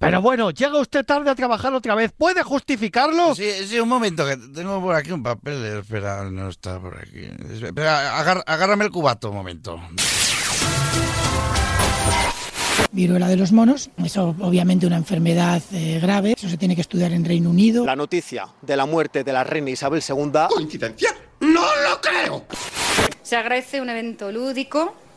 [0.00, 2.10] Pero bueno, llega usted tarde a trabajar otra vez.
[2.16, 3.34] ¿Puede justificarlo?
[3.34, 5.62] Sí, sí, un momento, que tengo por aquí un papel.
[5.78, 7.28] Espera, no está por aquí.
[7.62, 9.78] Espera, agar- agárrame el cubato un momento.
[12.92, 13.90] viruela de los monos.
[14.02, 16.32] Eso obviamente una enfermedad eh, grave.
[16.36, 17.84] Eso se tiene que estudiar en Reino Unido.
[17.84, 21.14] La noticia de la muerte de la reina Isabel II ¿Coincidencia?
[21.40, 22.46] ¡No lo creo!
[23.22, 24.94] Se agradece un evento lúdico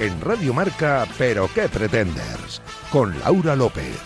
[0.00, 3.98] En Radio Marca, Pero qué pretendes, con Laura López.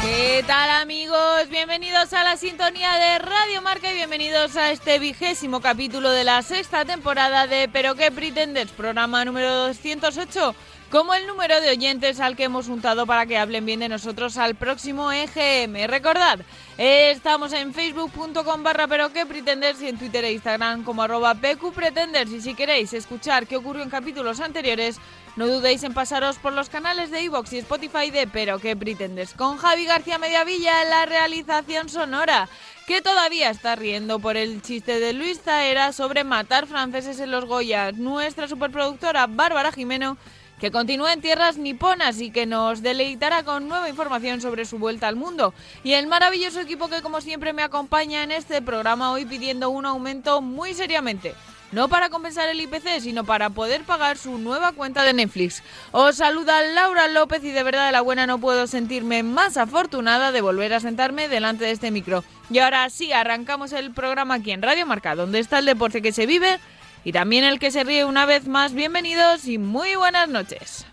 [0.00, 1.46] ¿Qué tal amigos?
[1.50, 6.40] Bienvenidos a la sintonía de Radio Marca y bienvenidos a este vigésimo capítulo de la
[6.40, 10.54] sexta temporada de Pero qué pretendes, programa número 208,
[10.90, 14.38] como el número de oyentes al que hemos juntado para que hablen bien de nosotros
[14.38, 15.86] al próximo EGM.
[15.86, 16.40] Recordad,
[16.78, 21.34] eh, estamos en facebook.com barra pero qué pretenders y en Twitter e Instagram como arroba
[21.34, 22.32] pqpretenders.
[22.32, 24.98] Y si queréis escuchar qué ocurrió en capítulos anteriores,
[25.36, 29.34] no dudéis en pasaros por los canales de iVoox y Spotify de Pero qué pretendes
[29.34, 32.48] con Javi García Mediavilla en la realización sonora,
[32.86, 37.44] que todavía está riendo por el chiste de Luis Zaera sobre matar franceses en los
[37.44, 40.16] Goya, nuestra superproductora Bárbara Jimeno,
[40.58, 45.08] que continúa en tierras niponas y que nos deleitará con nueva información sobre su vuelta
[45.08, 45.54] al mundo.
[45.84, 49.86] Y el maravilloso equipo que como siempre me acompaña en este programa hoy pidiendo un
[49.86, 51.34] aumento muy seriamente.
[51.70, 55.62] No para compensar el IPC, sino para poder pagar su nueva cuenta de Netflix.
[55.92, 60.32] Os saluda Laura López y de verdad de la buena no puedo sentirme más afortunada
[60.32, 62.24] de volver a sentarme delante de este micro.
[62.48, 66.12] Y ahora sí, arrancamos el programa aquí en Radio Marca, donde está el deporte que
[66.12, 66.58] se vive
[67.04, 68.74] y también el que se ríe una vez más.
[68.74, 70.86] Bienvenidos y muy buenas noches.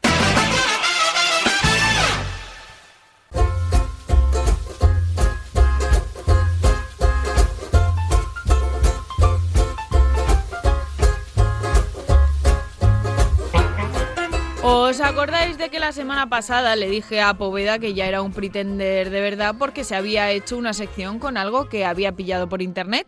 [14.67, 18.33] ¿Os acordáis de que la semana pasada le dije a Poveda que ya era un
[18.33, 22.63] pretender de verdad porque se había hecho una sección con algo que había pillado por
[22.63, 23.05] internet?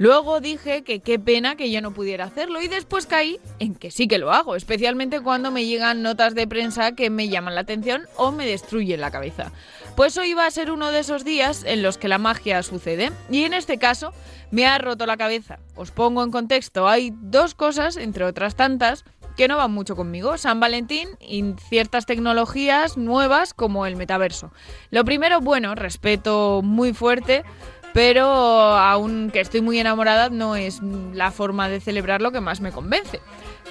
[0.00, 3.90] Luego dije que qué pena que yo no pudiera hacerlo y después caí en que
[3.90, 7.60] sí que lo hago, especialmente cuando me llegan notas de prensa que me llaman la
[7.60, 9.52] atención o me destruyen la cabeza.
[9.96, 13.12] Pues hoy va a ser uno de esos días en los que la magia sucede
[13.30, 14.14] y en este caso
[14.50, 15.58] me ha roto la cabeza.
[15.74, 19.04] Os pongo en contexto, hay dos cosas, entre otras tantas,
[19.36, 24.50] que no van mucho conmigo, San Valentín y ciertas tecnologías nuevas como el metaverso.
[24.90, 27.44] Lo primero, bueno, respeto muy fuerte,
[27.92, 30.80] pero aunque estoy muy enamorada no es
[31.12, 33.20] la forma de celebrar lo que más me convence.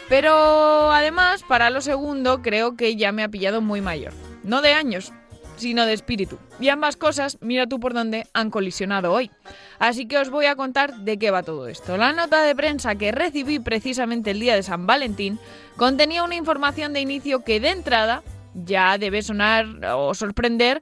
[0.07, 4.13] Pero además, para lo segundo, creo que ya me ha pillado muy mayor.
[4.43, 5.13] No de años,
[5.59, 6.39] sino de espíritu.
[6.59, 9.29] Y ambas cosas, mira tú por dónde, han colisionado hoy.
[9.77, 11.97] Así que os voy a contar de qué va todo esto.
[11.97, 15.39] La nota de prensa que recibí precisamente el día de San Valentín
[15.77, 20.81] contenía una información de inicio que de entrada ya debe sonar o sorprender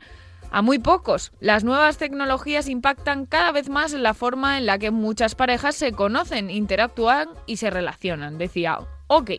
[0.52, 1.32] a muy pocos.
[1.40, 5.76] Las nuevas tecnologías impactan cada vez más en la forma en la que muchas parejas
[5.76, 8.38] se conocen, interactúan y se relacionan.
[8.38, 9.32] Decía, ok.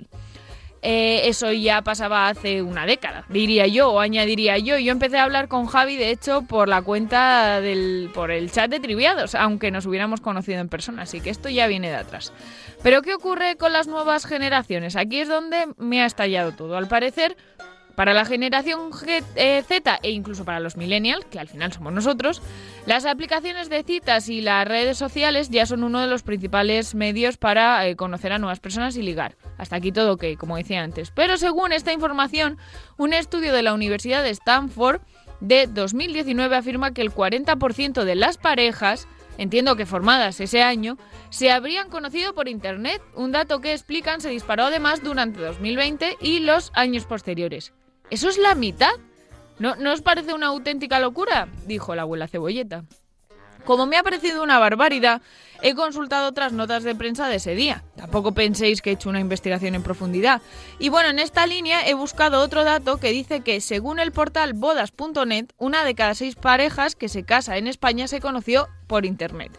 [0.81, 4.79] Eh, eso ya pasaba hace una década, diría yo, o añadiría yo.
[4.79, 8.11] Yo empecé a hablar con Javi, de hecho, por la cuenta del.
[8.15, 11.67] por el chat de triviados, aunque nos hubiéramos conocido en persona, así que esto ya
[11.67, 12.33] viene de atrás.
[12.83, 14.95] Pero, ¿qué ocurre con las nuevas generaciones?
[14.95, 16.77] Aquí es donde me ha estallado todo.
[16.77, 17.37] Al parecer,
[17.99, 18.93] para la generación
[19.35, 22.41] eh, Z e incluso para los millennials, que al final somos nosotros,
[22.87, 27.39] las aplicaciones de citas y las redes sociales ya son uno de los principales medios
[27.39, 29.35] para eh, conocer a nuevas personas y ligar.
[29.57, 31.11] Hasta aquí todo ok, como decía antes.
[31.11, 32.57] Pero según esta información,
[32.99, 35.01] un estudio de la Universidad de Stanford
[35.41, 39.09] de 2019 afirma que el 40% de las parejas,
[39.39, 40.99] entiendo que formadas ese año,
[41.31, 46.39] se habrían conocido por Internet, un dato que explican se disparó además durante 2020 y
[46.39, 47.73] los años posteriores.
[48.11, 48.93] ¿Eso es la mitad?
[49.59, 51.49] ¿No, ¿No os parece una auténtica locura?
[51.67, 52.85] dijo la abuela cebolleta.
[53.65, 55.21] Como me ha parecido una barbaridad,
[55.61, 57.85] he consultado otras notas de prensa de ese día.
[57.97, 60.41] Tampoco penséis que he hecho una investigación en profundidad.
[60.79, 64.55] Y bueno, en esta línea he buscado otro dato que dice que, según el portal
[64.55, 69.53] bodas.net, una de cada seis parejas que se casa en España se conoció por Internet.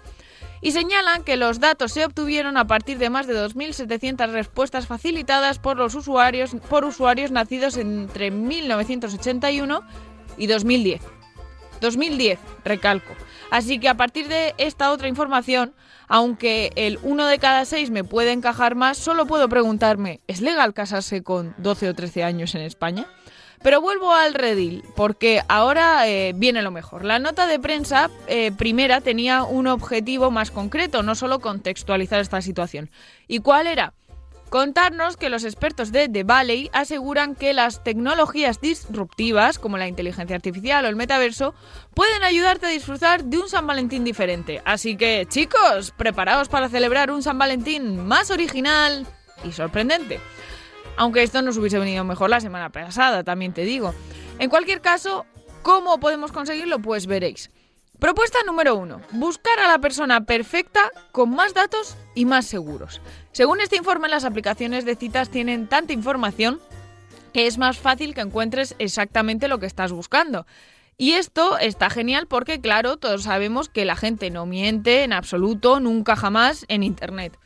[0.62, 5.60] Y señalan que los datos se obtuvieron a partir de más de 2.700 respuestas facilitadas
[5.60, 9.82] por los usuarios, por usuarios nacidos entre 1981
[10.38, 11.02] y 2010.
[11.82, 13.14] 2010, recalco.
[13.52, 15.74] Así que a partir de esta otra información,
[16.08, 20.74] aunque el uno de cada seis me puede encajar más, solo puedo preguntarme, ¿es legal
[20.74, 23.08] casarse con 12 o 13 años en España?
[23.62, 27.04] Pero vuelvo al redil, porque ahora eh, viene lo mejor.
[27.04, 32.42] La nota de prensa eh, primera tenía un objetivo más concreto, no solo contextualizar esta
[32.42, 32.90] situación.
[33.28, 33.94] ¿Y cuál era?
[34.50, 40.36] Contarnos que los expertos de The Valley aseguran que las tecnologías disruptivas, como la inteligencia
[40.36, 41.54] artificial o el metaverso,
[41.94, 44.64] pueden ayudarte a disfrutar de un San Valentín diferente.
[44.66, 49.06] Así que, chicos, preparaos para celebrar un San Valentín más original
[49.44, 50.20] y sorprendente.
[51.00, 53.96] Aunque esto nos hubiese venido mejor la semana pasada, también te digo.
[54.38, 55.26] En cualquier caso,
[55.62, 56.80] ¿cómo podemos conseguirlo?
[56.80, 57.52] Pues veréis.
[58.00, 59.00] Propuesta número uno.
[59.12, 63.00] Buscar a la persona perfecta con más datos y más seguros.
[63.32, 66.60] Según este informe, las aplicaciones de citas tienen tanta información
[67.32, 70.46] que es más fácil que encuentres exactamente lo que estás buscando.
[70.98, 75.80] Y esto está genial porque, claro, todos sabemos que la gente no miente en absoluto,
[75.80, 77.40] nunca jamás en Internet.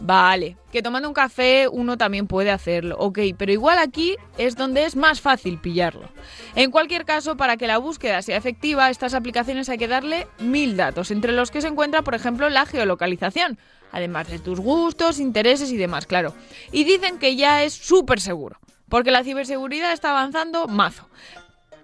[0.00, 4.84] Vale, que tomando un café uno también puede hacerlo, ok, pero igual aquí es donde
[4.84, 6.08] es más fácil pillarlo.
[6.56, 10.76] En cualquier caso, para que la búsqueda sea efectiva, estas aplicaciones hay que darle mil
[10.76, 13.58] datos, entre los que se encuentra, por ejemplo, la geolocalización,
[13.92, 16.34] además de tus gustos, intereses y demás, claro.
[16.72, 18.58] Y dicen que ya es súper seguro,
[18.88, 21.08] porque la ciberseguridad está avanzando mazo.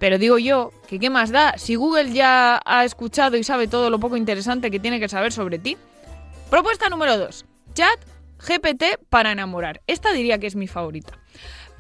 [0.01, 3.91] Pero digo yo, que qué más da si Google ya ha escuchado y sabe todo
[3.91, 5.77] lo poco interesante que tiene que saber sobre ti.
[6.51, 7.45] Propuesta número 2.
[7.75, 7.99] Chat
[8.39, 9.81] GPT para enamorar.
[9.87, 11.19] Esta diría que es mi favorita.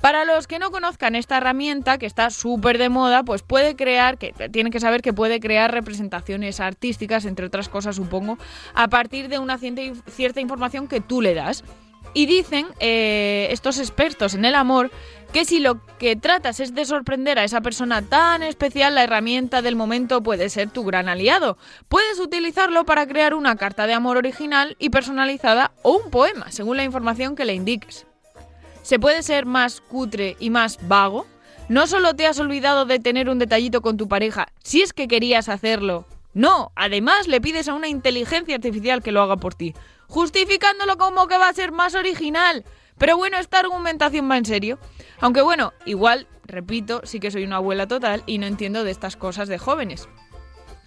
[0.00, 4.16] Para los que no conozcan esta herramienta, que está súper de moda, pues puede crear,
[4.16, 8.38] que tienen que saber que puede crear representaciones artísticas, entre otras cosas, supongo,
[8.74, 11.64] a partir de una cierta información que tú le das.
[12.14, 14.90] Y dicen eh, estos expertos en el amor
[15.32, 19.62] que si lo que tratas es de sorprender a esa persona tan especial, la herramienta
[19.62, 21.58] del momento puede ser tu gran aliado.
[21.88, 26.76] Puedes utilizarlo para crear una carta de amor original y personalizada o un poema, según
[26.76, 28.06] la información que le indiques.
[28.82, 31.26] ¿Se puede ser más cutre y más vago?
[31.68, 35.08] No solo te has olvidado de tener un detallito con tu pareja, si es que
[35.08, 36.06] querías hacerlo.
[36.32, 39.74] No, además le pides a una inteligencia artificial que lo haga por ti,
[40.06, 42.64] justificándolo como que va a ser más original.
[42.96, 44.78] Pero bueno, esta argumentación va en serio.
[45.20, 49.16] Aunque bueno, igual, repito, sí que soy una abuela total y no entiendo de estas
[49.16, 50.08] cosas de jóvenes.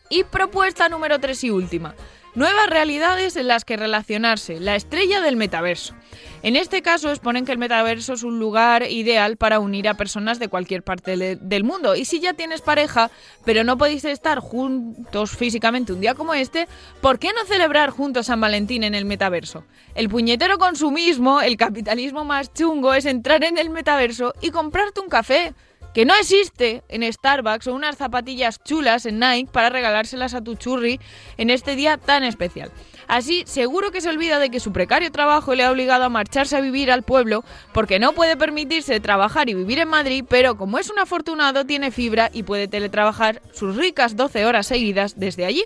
[0.09, 1.95] Y propuesta número 3 y última.
[2.33, 5.95] Nuevas realidades en las que relacionarse, la estrella del metaverso.
[6.43, 10.39] En este caso exponen que el metaverso es un lugar ideal para unir a personas
[10.39, 11.93] de cualquier parte del mundo.
[11.93, 13.11] Y si ya tienes pareja,
[13.43, 16.69] pero no podéis estar juntos físicamente un día como este,
[17.01, 19.65] ¿por qué no celebrar juntos San Valentín en el metaverso?
[19.93, 25.09] El puñetero consumismo, el capitalismo más chungo, es entrar en el metaverso y comprarte un
[25.09, 25.53] café
[25.93, 30.55] que no existe en Starbucks o unas zapatillas chulas en Nike para regalárselas a tu
[30.55, 30.99] churri
[31.37, 32.71] en este día tan especial.
[33.07, 36.55] Así, seguro que se olvida de que su precario trabajo le ha obligado a marcharse
[36.55, 37.43] a vivir al pueblo
[37.73, 41.91] porque no puede permitirse trabajar y vivir en Madrid, pero como es un afortunado tiene
[41.91, 45.65] fibra y puede teletrabajar sus ricas 12 horas seguidas desde allí.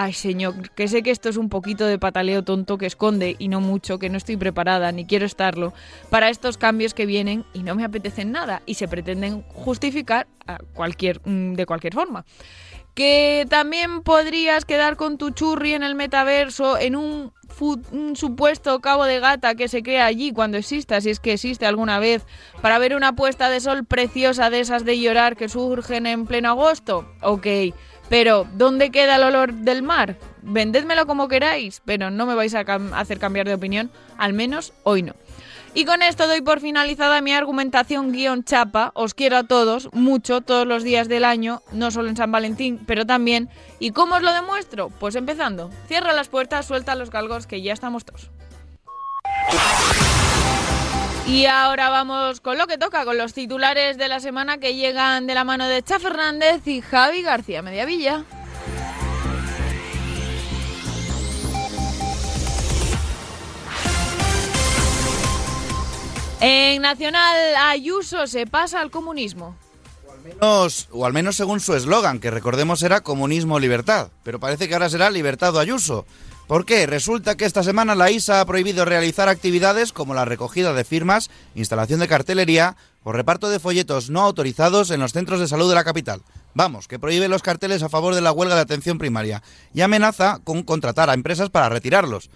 [0.00, 3.48] Ay, señor, que sé que esto es un poquito de pataleo tonto que esconde, y
[3.48, 5.74] no mucho, que no estoy preparada, ni quiero estarlo,
[6.08, 10.28] para estos cambios que vienen y no me apetecen nada, y se pretenden justificar
[11.24, 12.24] mm, de cualquier forma.
[12.94, 17.32] Que también podrías quedar con tu churri en el metaverso en un,
[17.90, 21.66] un, supuesto cabo de gata que se crea allí cuando exista, si es que existe
[21.66, 22.24] alguna vez,
[22.62, 26.50] para ver una puesta de sol preciosa de esas de llorar que surgen en pleno
[26.50, 27.12] agosto.
[27.20, 27.48] Ok,
[28.08, 30.16] pero, ¿dónde queda el olor del mar?
[30.42, 35.02] Vendédmelo como queráis, pero no me vais a hacer cambiar de opinión, al menos hoy
[35.02, 35.14] no.
[35.74, 38.90] Y con esto doy por finalizada mi argumentación guion chapa.
[38.94, 42.80] Os quiero a todos, mucho, todos los días del año, no solo en San Valentín,
[42.86, 43.48] pero también.
[43.78, 44.88] ¿Y cómo os lo demuestro?
[44.88, 45.70] Pues empezando.
[45.86, 48.30] Cierra las puertas, suelta los galgos, que ya estamos todos.
[51.28, 55.26] Y ahora vamos con lo que toca, con los titulares de la semana que llegan
[55.26, 58.24] de la mano de Cha Fernández y Javi García Mediavilla.
[66.40, 69.54] En Nacional Ayuso se pasa al comunismo.
[70.40, 74.88] o al menos según su eslogan, que recordemos era comunismo libertad, pero parece que ahora
[74.88, 76.06] será libertad o Ayuso.
[76.48, 76.86] ¿Por qué?
[76.86, 81.28] Resulta que esta semana la ISA ha prohibido realizar actividades como la recogida de firmas,
[81.54, 82.74] instalación de cartelería
[83.04, 86.22] o reparto de folletos no autorizados en los centros de salud de la capital.
[86.54, 89.42] Vamos, que prohíbe los carteles a favor de la huelga de atención primaria
[89.74, 92.30] y amenaza con contratar a empresas para retirarlos.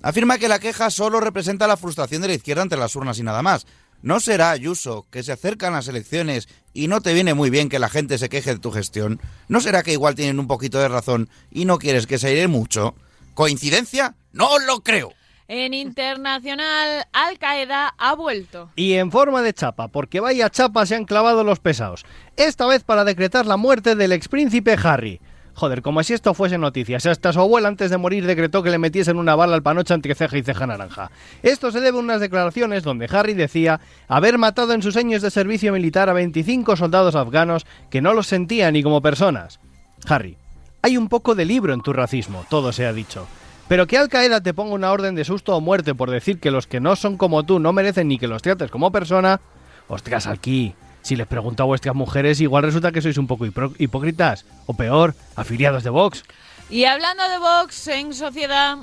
[0.00, 3.22] Afirma que la queja solo representa la frustración de la izquierda ante las urnas y
[3.22, 3.66] nada más.
[4.00, 7.78] ¿No será, Ayuso, que se acercan las elecciones y no te viene muy bien que
[7.78, 9.20] la gente se queje de tu gestión?
[9.48, 12.48] ¿No será que igual tienen un poquito de razón y no quieres que se aire
[12.48, 12.94] mucho?
[13.40, 14.16] ¿Coincidencia?
[14.34, 15.14] No lo creo.
[15.48, 18.68] En internacional, Al Qaeda ha vuelto.
[18.76, 22.04] Y en forma de chapa, porque vaya chapa se han clavado los pesados.
[22.36, 25.22] Esta vez para decretar la muerte del expríncipe Harry.
[25.54, 27.06] Joder, como si esto fuese noticias.
[27.06, 30.14] Hasta su abuela antes de morir decretó que le metiesen una bala al panocha entre
[30.14, 31.10] ceja y ceja naranja.
[31.42, 35.30] Esto se debe a unas declaraciones donde Harry decía haber matado en sus años de
[35.30, 39.60] servicio militar a 25 soldados afganos que no los sentía ni como personas.
[40.06, 40.36] Harry,
[40.82, 43.26] hay un poco de libro en tu racismo, todo se ha dicho.
[43.68, 46.50] Pero que Al Qaeda te ponga una orden de susto o muerte por decir que
[46.50, 49.40] los que no son como tú no merecen ni que los trates como persona.
[49.86, 50.74] Ostras, aquí.
[51.02, 53.46] Si les pregunto a vuestras mujeres, igual resulta que sois un poco
[53.78, 54.44] hipócritas.
[54.66, 56.24] O peor, afiliados de Vox.
[56.68, 58.78] Y hablando de Vox en sociedad.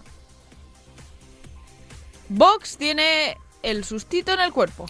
[2.30, 4.86] Vox tiene el sustito en el cuerpo.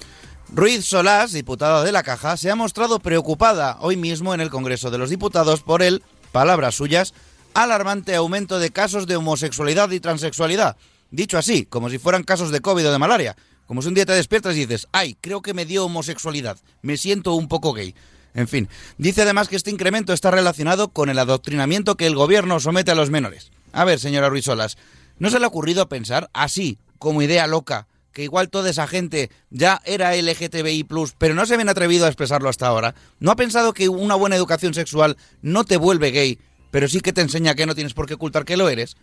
[0.49, 4.89] Ruiz Solás, diputada de la Caja, se ha mostrado preocupada hoy mismo en el Congreso
[4.91, 6.03] de los Diputados por el,
[6.37, 7.15] palabras suyas,
[7.55, 10.77] alarmante aumento de casos de homosexualidad y transexualidad.
[11.09, 13.35] Dicho así, como si fueran casos de COVID o de malaria.
[13.65, 16.95] Como si un día te despiertas y dices, ay, creo que me dio homosexualidad, me
[16.95, 17.95] siento un poco gay.
[18.35, 22.59] En fin, dice además que este incremento está relacionado con el adoctrinamiento que el gobierno
[22.59, 23.49] somete a los menores.
[23.71, 24.77] A ver, señora Ruizolas,
[25.17, 29.29] ¿no se le ha ocurrido pensar así, como idea loca, que igual toda esa gente
[29.49, 30.87] ya era LGTBI,
[31.17, 32.95] pero no se habían atrevido a expresarlo hasta ahora?
[33.19, 36.39] ¿No ha pensado que una buena educación sexual no te vuelve gay,
[36.71, 38.97] pero sí que te enseña que no tienes por qué ocultar que lo eres.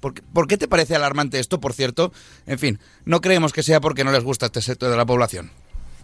[0.00, 2.10] ¿Por qué, te parece alarmante esto, por cierto?
[2.46, 5.50] En fin, no creemos que sea porque no les gusta este sector de la población.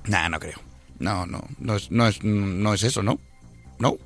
[0.04, 0.60] Nah, no creo.
[0.98, 3.18] No, no, no es, no es, no es eso, ¿no?
[3.78, 3.96] ¿No?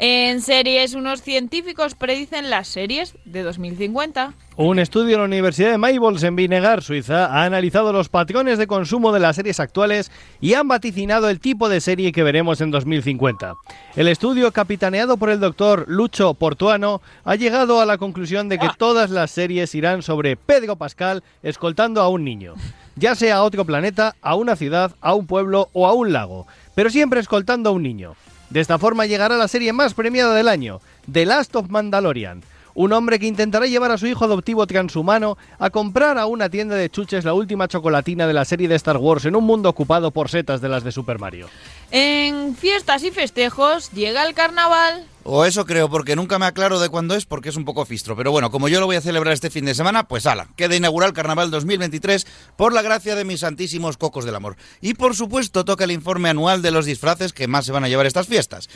[0.00, 4.32] En series, unos científicos predicen las series de 2050.
[4.54, 8.68] Un estudio de la Universidad de Maybols en Vinegar, Suiza, ha analizado los patrones de
[8.68, 12.70] consumo de las series actuales y han vaticinado el tipo de serie que veremos en
[12.70, 13.54] 2050.
[13.96, 18.68] El estudio, capitaneado por el doctor Lucho Portuano, ha llegado a la conclusión de que
[18.78, 22.54] todas las series irán sobre Pedro Pascal escoltando a un niño,
[22.94, 26.46] ya sea a otro planeta, a una ciudad, a un pueblo o a un lago,
[26.76, 28.14] pero siempre escoltando a un niño.
[28.50, 32.42] De esta forma llegará la serie más premiada del año, The Last of Mandalorian.
[32.78, 36.76] Un hombre que intentará llevar a su hijo adoptivo transhumano a comprar a una tienda
[36.76, 40.12] de chuches la última chocolatina de la serie de Star Wars en un mundo ocupado
[40.12, 41.48] por setas de las de Super Mario.
[41.90, 45.08] En fiestas y festejos llega el carnaval.
[45.24, 48.14] O eso creo, porque nunca me aclaro de cuándo es, porque es un poco fistro.
[48.14, 50.76] Pero bueno, como yo lo voy a celebrar este fin de semana, pues ala, queda
[50.76, 54.56] inaugurar el Carnaval 2023 por la gracia de mis santísimos cocos del amor.
[54.80, 57.88] Y por supuesto toca el informe anual de los disfraces que más se van a
[57.88, 58.68] llevar estas fiestas.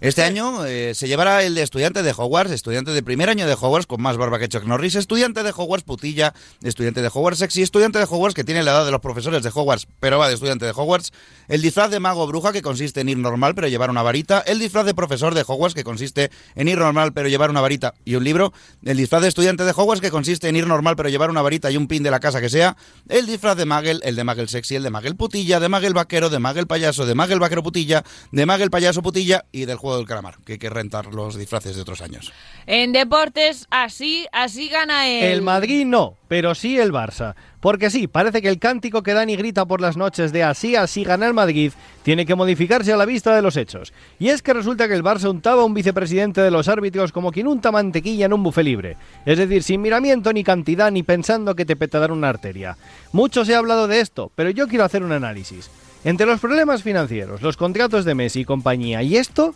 [0.00, 3.54] Este año eh, se llevará el de estudiante de Hogwarts, estudiante de primer año de
[3.54, 7.62] Hogwarts con más barba que Chuck Norris, estudiante de Hogwarts putilla, estudiante de Hogwarts sexy,
[7.62, 10.34] estudiante de Hogwarts que tiene la edad de los profesores de Hogwarts, pero va de
[10.34, 11.10] estudiante de Hogwarts,
[11.48, 14.60] el disfraz de mago bruja que consiste en ir normal pero llevar una varita, el
[14.60, 18.14] disfraz de profesor de Hogwarts que consiste en ir normal pero llevar una varita y
[18.14, 18.52] un libro,
[18.84, 21.72] el disfraz de estudiante de Hogwarts que consiste en ir normal pero llevar una varita
[21.72, 22.76] y un pin de la casa que sea,
[23.08, 26.30] el disfraz de Magel, el de Magel sexy, el de Magel putilla, de Magel vaquero,
[26.30, 30.06] de Magel payaso, de Magel vaquero putilla, de Magel payaso putilla y del juego del
[30.06, 32.32] calamar, que hay que rentar los disfraces de otros años.
[32.66, 35.24] En deportes, así, así gana el...
[35.24, 37.34] El Madrid no, pero sí el Barça.
[37.60, 41.02] Porque sí, parece que el cántico que Dani grita por las noches de así, así
[41.02, 43.92] gana el Madrid tiene que modificarse a la vista de los hechos.
[44.18, 47.32] Y es que resulta que el Barça untaba a un vicepresidente de los árbitros como
[47.32, 48.96] quien unta mantequilla en un bufé libre.
[49.26, 52.76] Es decir, sin miramiento ni cantidad ni pensando que te petarán una arteria.
[53.12, 55.70] Mucho se ha hablado de esto, pero yo quiero hacer un análisis.
[56.04, 59.54] Entre los problemas financieros, los contratos de Messi y compañía y esto,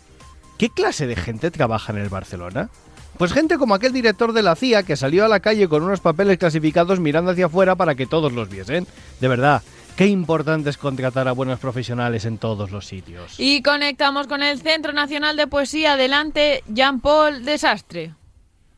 [0.57, 2.69] ¿qué clase de gente trabaja en el Barcelona?
[3.17, 5.99] Pues gente como aquel director de la CIA que salió a la calle con unos
[5.99, 8.87] papeles clasificados mirando hacia afuera para que todos los viesen.
[9.19, 9.61] De verdad,
[9.95, 13.35] Qué importante es contratar a buenos profesionales en todos los sitios.
[13.39, 15.93] Y conectamos con el Centro Nacional de Poesía.
[15.93, 18.15] Adelante, Jean-Paul Desastre.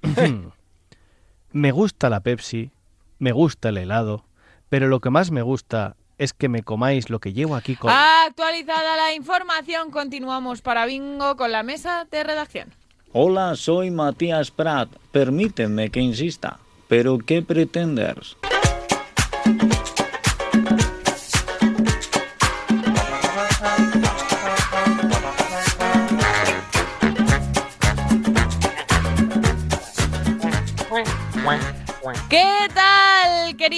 [1.53, 2.71] me gusta la Pepsi,
[3.17, 4.25] me gusta el helado,
[4.67, 7.91] pero lo que más me gusta es que me comáis lo que llevo aquí con...
[7.91, 12.73] Actualizada la información, continuamos para Bingo con la mesa de redacción.
[13.11, 14.89] Hola, soy Matías Prat.
[15.11, 16.59] Permíteme que insista.
[16.87, 18.35] ¿Pero qué pretendes?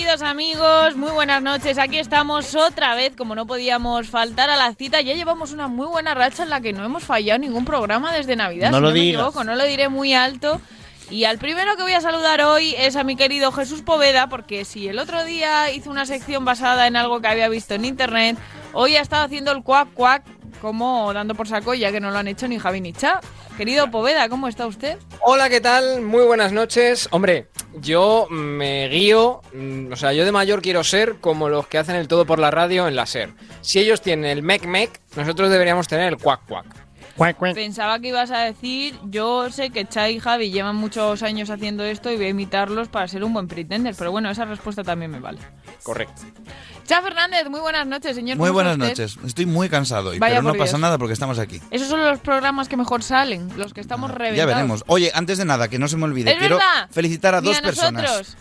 [0.07, 0.95] Queridos amigos?
[0.95, 1.77] Muy buenas noches.
[1.77, 5.01] Aquí estamos otra vez, como no podíamos faltar a la cita.
[5.01, 8.37] Ya llevamos una muy buena racha en la que no hemos fallado ningún programa desde
[8.37, 8.71] Navidad.
[8.71, 9.21] No si lo no me digas.
[9.21, 10.61] equivoco, no lo diré muy alto.
[11.09, 14.63] Y al primero que voy a saludar hoy es a mi querido Jesús Poveda, porque
[14.63, 18.37] si el otro día hizo una sección basada en algo que había visto en internet,
[18.79, 20.23] Hoy ha estado haciendo el cuac cuac
[20.61, 23.19] como dando por saco ya que no lo han hecho ni Javi ni Cha.
[23.57, 24.97] Querido Poveda, ¿cómo está usted?
[25.21, 26.01] Hola, ¿qué tal?
[26.01, 27.07] Muy buenas noches.
[27.11, 27.47] Hombre,
[27.79, 31.95] yo me guío, mm, o sea, yo de mayor quiero ser como los que hacen
[31.95, 33.33] el todo por la radio en la SER.
[33.61, 36.87] Si ellos tienen el mec mec, nosotros deberíamos tener el cuac cuac.
[37.55, 41.83] Pensaba que ibas a decir, yo sé que Cha y Javi llevan muchos años haciendo
[41.83, 45.11] esto y voy a imitarlos para ser un buen pretender, pero bueno, esa respuesta también
[45.11, 45.39] me vale.
[45.81, 46.21] Correcto.
[46.87, 48.37] Cha Fernández, muy buenas noches, señor.
[48.37, 49.03] Muy ¿cómo está buenas usted?
[49.03, 49.25] noches.
[49.27, 51.61] Estoy muy cansado hoy, Vaya pero no pasa nada porque estamos aquí.
[51.69, 54.55] Esos son los programas que mejor salen, los que estamos Ya reventados.
[54.55, 54.83] veremos.
[54.87, 56.89] Oye, antes de nada, que no se me olvide, Es quiero verdad.
[56.89, 58.37] felicitar a Ni dos a personas.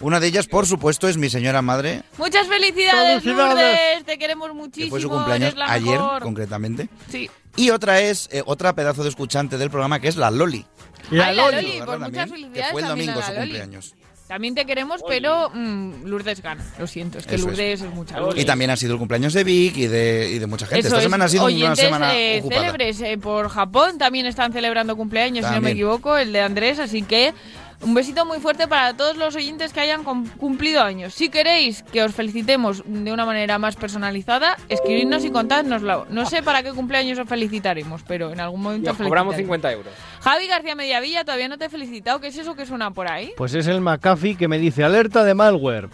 [0.00, 3.54] Una de ellas, por supuesto, es mi señora madre, Muchas felicidades, Felicidades.
[3.54, 4.86] Lourdes, te queremos muchísimo.
[4.86, 6.22] que fue su cumpleaños eres la ayer, mejor.
[6.22, 6.88] concretamente.
[7.08, 7.30] Sí.
[7.54, 10.66] Y otra es eh, otra pedazo de escuchante del programa, que es la Loli.
[11.10, 11.56] La Ay, la Loli.
[11.62, 12.28] Loli, ¿verdad, pues muchas también?
[12.30, 13.38] felicidades Que fue el domingo su la Loli.
[13.40, 13.94] cumpleaños.
[14.26, 16.64] También te queremos, pero mm, Lourdes gana.
[16.78, 17.46] Lo siento, es que Eso.
[17.46, 18.40] Lourdes es, mucha Loli.
[18.40, 20.80] Y también ha sido el cumpleaños de Vic y de, y de mucha gente.
[20.80, 21.02] Eso Esta es.
[21.04, 22.60] semana ha sido una Oyentes, semana eh, ocupada.
[22.62, 26.78] célebres eh, por Japón también están celebrando cumpleaños, si no me equivoco, el de Andrés,
[26.78, 27.34] así que
[27.82, 31.14] un besito muy fuerte para todos los oyentes que hayan cum- cumplido años.
[31.14, 36.06] Si queréis que os felicitemos de una manera más personalizada, escribidnos y contádnoslo.
[36.10, 39.70] No sé para qué cumpleaños os felicitaremos, pero en algún momento os cobramos felicitaremos.
[39.70, 39.92] 50 euros.
[40.20, 42.20] Javi García Mediavilla, todavía no te he felicitado.
[42.20, 43.32] ¿Qué es eso que suena por ahí?
[43.36, 45.88] Pues es el McAfee que me dice alerta de malware.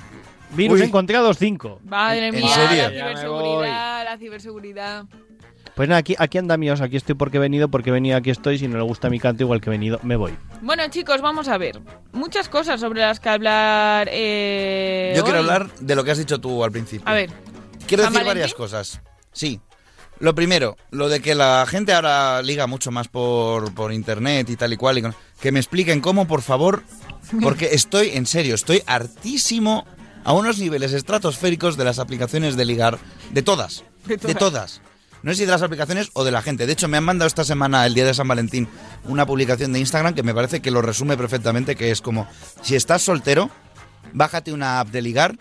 [0.53, 0.87] Virus Uy.
[0.87, 1.81] encontrados 5.
[1.85, 2.83] Madre ¿En mía, serio?
[2.83, 5.05] la ciberseguridad, la ciberseguridad.
[5.75, 8.59] Pues nada, aquí, aquí andamios, aquí estoy porque he venido, porque he venido, aquí estoy.
[8.59, 10.37] Si no le gusta mi canto, igual que he venido, me voy.
[10.63, 11.81] Bueno, chicos, vamos a ver.
[12.13, 14.09] Muchas cosas sobre las que hablar.
[14.13, 17.09] eh, Yo quiero hablar de lo que has dicho tú al principio.
[17.09, 17.31] A ver,
[17.87, 18.43] Quiero ¿San decir Valentín?
[18.43, 19.01] varias cosas.
[19.33, 19.61] Sí.
[20.19, 24.57] Lo primero, lo de que la gente ahora liga mucho más por, por internet y
[24.57, 24.99] tal y cual.
[24.99, 26.83] y con- que me expliquen cómo, por favor.
[27.43, 29.87] Porque estoy, en serio, estoy hartísimo
[30.25, 32.99] a unos niveles estratosféricos de las aplicaciones de ligar.
[33.33, 33.83] De todas.
[34.05, 34.83] De De todas.
[35.23, 36.67] No sé si de las aplicaciones o de la gente.
[36.67, 38.69] De hecho, me han mandado esta semana, el día de San Valentín,
[39.05, 42.27] una publicación de Instagram que me parece que lo resume perfectamente, que es como,
[42.63, 43.51] si estás soltero,
[44.13, 45.37] bájate una app de ligar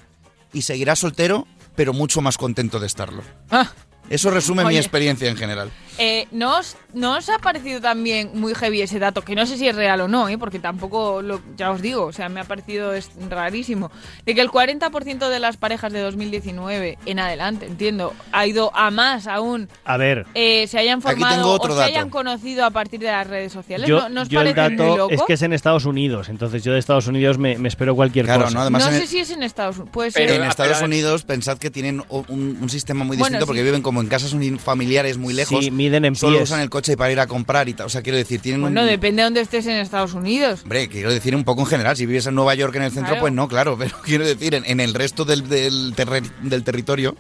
[0.54, 3.24] y seguirás soltero, pero mucho más contento de estarlo.
[3.52, 3.72] Ah.
[4.10, 5.72] Eso resume mi experiencia en general.
[6.00, 9.22] eh, ¿no, os, ¿no os ha parecido también muy heavy ese dato?
[9.22, 10.38] Que no sé si es real o no, ¿eh?
[10.38, 13.92] porque tampoco, lo, ya os digo, o sea, me ha parecido es rarísimo.
[14.26, 18.92] De que el 40% de las parejas de 2019 en adelante, entiendo, ha ido a
[18.92, 19.70] más aún.
[19.86, 21.92] A ver, eh, se hayan Aquí formado tengo otro o se dato.
[21.92, 23.88] hayan conocido a partir de las redes sociales.
[23.88, 25.14] yo, ¿No, ¿no os yo el muy dato loco?
[25.14, 26.30] es que es en Estados Unidos.
[26.30, 28.54] Entonces yo de Estados Unidos me, me espero cualquier Claro, cosa.
[28.56, 28.62] ¿no?
[28.62, 29.92] Además, no sé el- si es en Estados Unidos.
[29.94, 30.42] Puede Pero- ser.
[30.42, 33.66] en Estados Unidos pensad que tienen un, un sistema muy Bueno, distinto porque sí.
[33.66, 35.64] viven como en casas familiares muy lejos.
[35.64, 36.50] Sí, miden en Solo pies.
[36.50, 37.86] usan el coche para ir a comprar y tal.
[37.88, 38.88] O sea, quiero decir, tienen Bueno, un...
[38.88, 40.62] depende de dónde estés en Estados Unidos.
[40.64, 41.96] Hombre, quiero decir un poco en general.
[41.98, 43.22] Si vives en Nueva York en el centro, Claro.
[43.22, 43.78] pues no, claro.
[43.80, 47.16] Pero quiero decir, en, en el resto del, del, terre- del territorio...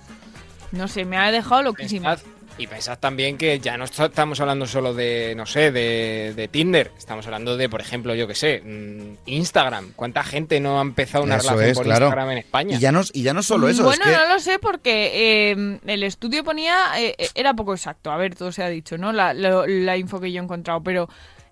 [0.71, 2.07] No sé, me ha dejado loquísimo.
[2.09, 2.21] Pensad-
[2.59, 6.47] y pensad también que ya no est- estamos hablando solo de, no sé, de, de
[6.47, 6.91] Tinder.
[6.97, 9.93] Estamos hablando de, por ejemplo, yo que sé, mm, Instagram.
[9.95, 12.05] ¿Cuánta gente no ha empezado una Eso relación es, por claro.
[12.05, 12.75] Instagram en España?
[12.75, 14.15] Y ya no, y ya no solo eso, bueno, es que...
[14.15, 18.35] no lo sé porque eh, el estudio ponía, eh, eh, era poco exacto, a ver,
[18.35, 19.11] todo se ha dicho, ¿no?
[19.13, 21.09] La, lo- la info que yo he encontrado, pero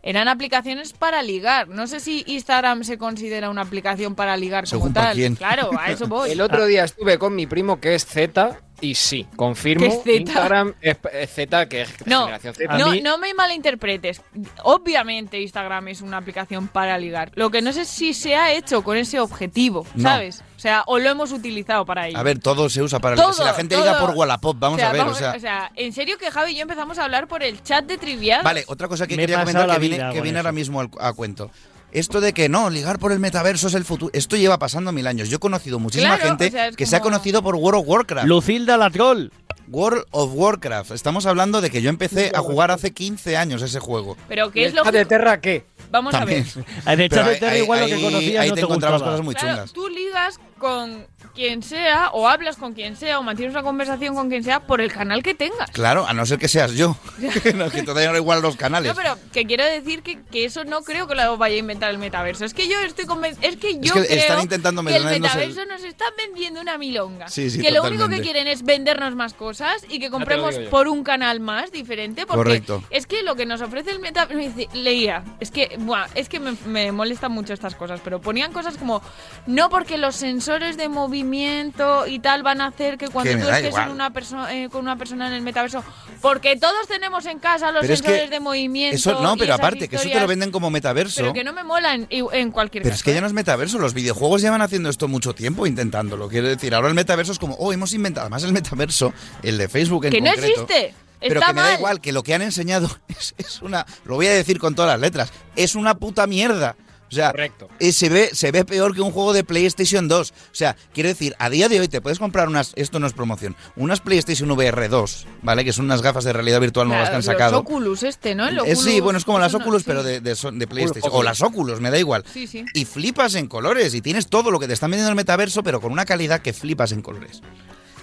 [0.09, 1.67] eran aplicaciones para ligar.
[1.67, 5.15] No sé si Instagram se considera una aplicación para ligar como Según tal.
[5.15, 5.35] quién.
[5.35, 6.31] Claro, a eso voy.
[6.31, 9.85] El otro día estuve con mi primo que es Z y sí, confirmo.
[9.85, 10.11] ¿Qué es Z?
[10.13, 12.77] Instagram es, es Z, que es No, generación Z.
[12.77, 14.21] No, mí- no me malinterpretes.
[14.63, 17.31] Obviamente Instagram es una aplicación para ligar.
[17.35, 20.03] Lo que no sé es si se ha hecho con ese objetivo, No.
[20.03, 20.43] ¿sabes?
[20.57, 22.17] O sea, o lo hemos utilizado para ello.
[22.17, 23.15] A ver, todo se usa para...
[23.15, 24.07] Todo, si la gente liga todo.
[24.07, 25.71] por Wallapop, vamos O sea, a ver, vamos- o sea...
[25.75, 28.41] en serio que Javi y yo empezamos a hablar por el chat de trivial.
[28.43, 31.51] Vale, otra cosa que Me quería comentar que viene, que ahora mismo al- a cuento.
[31.91, 34.11] Esto de que no, ligar por el metaverso es el futuro.
[34.13, 35.29] Esto lleva pasando mil años.
[35.29, 37.81] Yo he conocido muchísima Claro, gente o sea, es que se ha conocido por World
[37.81, 38.27] of Warcraft.
[38.27, 39.29] Lucilda la troll.
[39.69, 40.91] World of Warcraft.
[40.91, 44.17] Estamos hablando de que yo empecé a jugar hace 15 años ese juego.
[44.27, 45.65] Pero ¿Y ¿qué es el lo chat que de Terra qué?
[45.91, 46.45] Vamos También.
[46.85, 46.97] a ver?
[46.97, 49.11] De Pero hecho, de Terra igual lo que conocías ahí no te te encontrabas gustaba.
[49.15, 49.73] cosas muy Claro, chungas.
[49.73, 51.07] tú ligas con
[51.37, 54.81] quien sea o hablas con quien sea o mantienes una conversación con quien sea por
[54.81, 55.69] el canal que tengas.
[55.69, 56.97] Claro, a no ser que seas yo.
[57.55, 58.89] no, que todavía no igual los canales.
[58.89, 61.91] No, pero que quiero decir que, que eso no creo que lo vaya a inventar
[61.91, 62.43] el metaverso.
[62.43, 63.47] Es que yo estoy convencida.
[63.47, 67.27] Es que yo que creo están intentando que el metaverso nos está vendiendo una milonga.
[67.27, 70.87] Sí, sí, que lo único que quieren es vendernos más cosas y que compremos por
[70.87, 72.25] un canal más diferente.
[72.25, 72.83] Porque Correcto.
[72.89, 74.67] es que lo que nos ofrece el metaverso.
[74.73, 78.75] Leía, es que, buah, es que me, me molestan mucho estas cosas, pero ponían cosas
[78.75, 79.03] como:
[79.45, 83.37] no porque los sensores de movimiento movimiento y tal van a hacer que cuando Que
[83.37, 84.11] tú estés en una
[84.51, 85.83] eh, con una persona en el metaverso,
[86.21, 88.95] porque todos tenemos en casa los Pero es sensores que de movimiento.
[88.95, 91.21] Eso no, pero aparte, que eso te lo venden como metaverso.
[91.21, 92.99] Pero que no me mola en, en cualquier Pero caso.
[92.99, 96.27] es que ya no es metaverso, los videojuegos llevan haciendo esto mucho tiempo intentándolo.
[96.29, 99.13] Quiero decir, ahora el metaverso es como, oh, hemos inventado, además el metaverso,
[99.43, 100.93] el de Facebook en Que no existe.
[101.19, 101.77] Pero Está que me da mal.
[101.79, 104.91] igual, que lo que han enseñado es, es una, lo voy a decir con todas
[104.91, 106.75] las letras, es una puta mierda.
[107.09, 107.33] O sea,
[107.79, 110.31] eh, se, ve, se ve peor que un juego de PlayStation 2.
[110.31, 113.13] O sea, quiero decir, a día de hoy te puedes comprar unas, esto no es
[113.13, 115.63] promoción, unas PlayStation VR 2, ¿vale?
[115.63, 117.59] Que son unas gafas de realidad virtual nuevas que han Los sacado.
[117.59, 118.47] Oculus este, ¿no?
[118.47, 119.85] El Eh, sí, Oculus, bueno, es como las no- Oculus, sí.
[119.87, 121.07] pero de, de, son- de PlayStation.
[121.09, 121.19] Oculus.
[121.21, 122.23] O las Oculus, me da igual.
[122.33, 122.65] Sí, sí.
[122.73, 125.63] Y flipas en colores y tienes todo lo que te están vendiendo en el metaverso,
[125.63, 127.41] pero con una calidad que flipas en colores.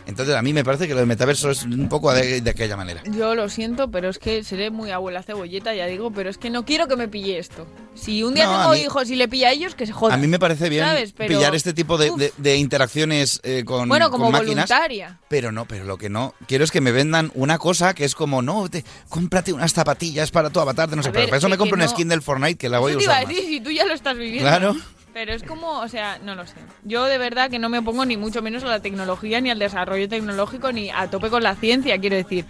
[0.07, 2.77] Entonces a mí me parece que lo del metaverso es un poco de, de aquella
[2.77, 3.03] manera.
[3.11, 6.51] Yo lo siento, pero es que seré muy abuela cebolleta, ya digo, pero es que
[6.51, 7.67] no quiero que me pille esto.
[7.95, 10.19] Si un día No, tengo mí- hijos y le pilla a ellos, que se jodan.
[10.19, 11.13] A mí me parece bien ¿sabes?
[11.17, 12.19] Pero- pillar este tipo de, Uf.
[12.19, 14.69] de- de interacciones eh, con, Bueno, como con máquinas.
[14.69, 15.21] voluntaria.
[15.29, 18.15] Pero no, pero lo que no quiero es que me vendan una cosa que es
[18.15, 21.49] como, no, te, cómprate unas zapatillas para tu avatar de no sé, pero para eso
[21.49, 23.35] me compro no- skin del Fortnite que la voy a te iba a usar más.
[23.37, 24.43] decir, si tú ya lo estás viviendo.
[24.49, 24.77] Claro.
[25.15, 26.57] Pero es como, o sea, no lo sé.
[26.83, 29.61] Yo de verdad que no me opongo ni mucho menos a la tecnología, ni al
[29.61, 32.45] desarrollo tecnológico, ni a tope con la ciencia, quiero decir.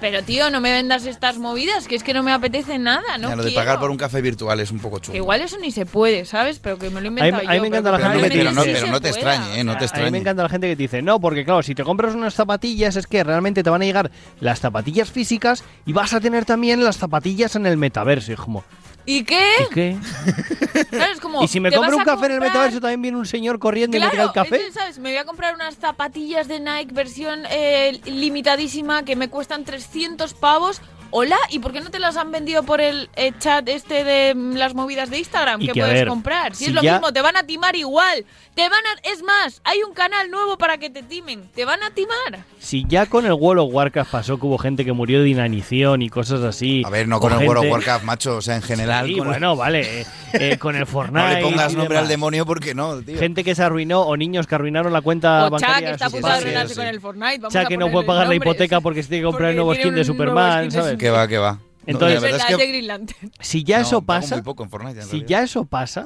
[0.00, 3.28] Pero tío, no me vendas estas movidas, que es que no me apetece nada, no
[3.28, 3.60] Ya, lo de quiero.
[3.64, 5.16] pagar por un café virtual es un poco Que chungo.
[5.18, 6.58] igual eso ni se puede, ¿sabes?
[6.58, 7.62] Pero que me lo he A mí- inventado a mí yo.
[7.62, 9.34] me encanta pero la que gente que pero no, sí pero se no te pueda.
[9.34, 9.64] extrañe, ¿eh?
[9.64, 10.10] No te A mí extrañe.
[10.10, 12.96] me encanta la gente que te dice, no, porque claro, si te compras unas zapatillas
[12.96, 16.82] es que realmente te van a llegar las zapatillas físicas y vas a tener también
[16.82, 18.32] las zapatillas en el metaverso.
[18.32, 18.64] Y como,
[19.06, 19.48] ¿Y qué?
[19.70, 19.96] ¿y qué?
[20.90, 21.20] ¿Sabes?
[21.20, 23.96] Como, ¿Y si me compro un café en el metaverso también viene un señor corriendo
[23.96, 24.72] y me Claro, tira el café?
[24.72, 24.98] ¿sabes?
[24.98, 30.34] Me voy a comprar unas zapatillas de Nike versión eh, limitadísima que me cuestan 300
[30.34, 30.80] pavos.
[31.10, 34.34] Hola, ¿y por qué no te las han vendido por el eh, chat este de
[34.34, 36.54] mm, las movidas de Instagram Y que, que, a puedes ver, comprar?
[36.54, 38.24] Si, si es lo ya- mismo, te van a timar igual.
[38.54, 39.10] Te van a...
[39.10, 41.48] Es más, hay un canal nuevo para que te timen.
[41.54, 42.44] Te van a timar.
[42.58, 46.00] Si ya con el World of Warcraft pasó que hubo gente que murió de inanición
[46.02, 46.82] y cosas así.
[46.86, 49.06] A ver, no con el World of Warcraft, macho, o sea, en general.
[49.06, 50.00] Sí, con el- bueno, vale.
[50.00, 51.20] eh, eh, con el Fortnite.
[51.28, 52.08] no le pongas y nombre al demás.
[52.08, 53.18] demonio porque no, tío.
[53.18, 56.06] Gente que se arruinó o niños que arruinaron la cuenta O bancaria que de está
[56.06, 56.44] a sus punto de padres.
[56.46, 56.80] arruinarse sí.
[56.80, 57.38] con el Fortnite.
[57.38, 58.52] Vamos a que no puede pagar la nombres.
[58.52, 60.58] hipoteca porque se tiene que comprar el Porque nuevo tiene skin de un nuevo Superman,
[60.58, 60.95] skin de ¿sabes?
[60.98, 61.52] Que va, que va.
[61.52, 63.32] No, Entonces- la verdad Es que de Green Lantern.
[63.40, 65.28] Si ya No, eso pasa, muy poco en Fortnite, en si realidad.
[65.28, 66.04] ya eso pasa,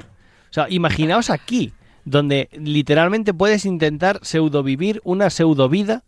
[0.51, 1.73] o sea, imaginaos aquí,
[2.05, 6.03] donde literalmente puedes intentar pseudovivir una pseudovida.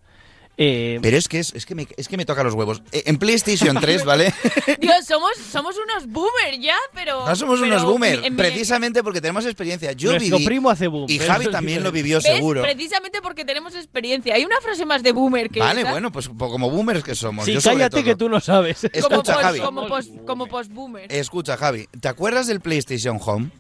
[0.59, 2.83] Eh, Pero es que es, es que me, es que me toca los huevos.
[2.93, 4.35] Eh, En PlayStation 3, ¿vale?
[4.81, 7.27] Dios, somos, somos unos boomers ya, pero...
[7.27, 9.93] No somos pero unos boomers, precisamente porque tenemos experiencia.
[9.93, 11.07] Yo Nuestro viví primo hace boom.
[11.09, 12.25] y Javi también lo vivió ¿Ves?
[12.27, 12.61] seguro.
[12.62, 14.35] Precisamente porque tenemos experiencia.
[14.35, 15.91] Hay una frase más de boomer que Vale, esa.
[15.91, 17.47] bueno, pues po- como boomers que somos.
[17.47, 18.05] Sí, yo cállate todo.
[18.05, 18.81] que tú no sabes.
[18.83, 19.61] como Escucha, post, Javi.
[19.61, 21.11] como post, como post-boomer.
[21.12, 21.88] Escucha, Javi.
[21.99, 23.51] ¿Te acuerdas del PlayStation Home?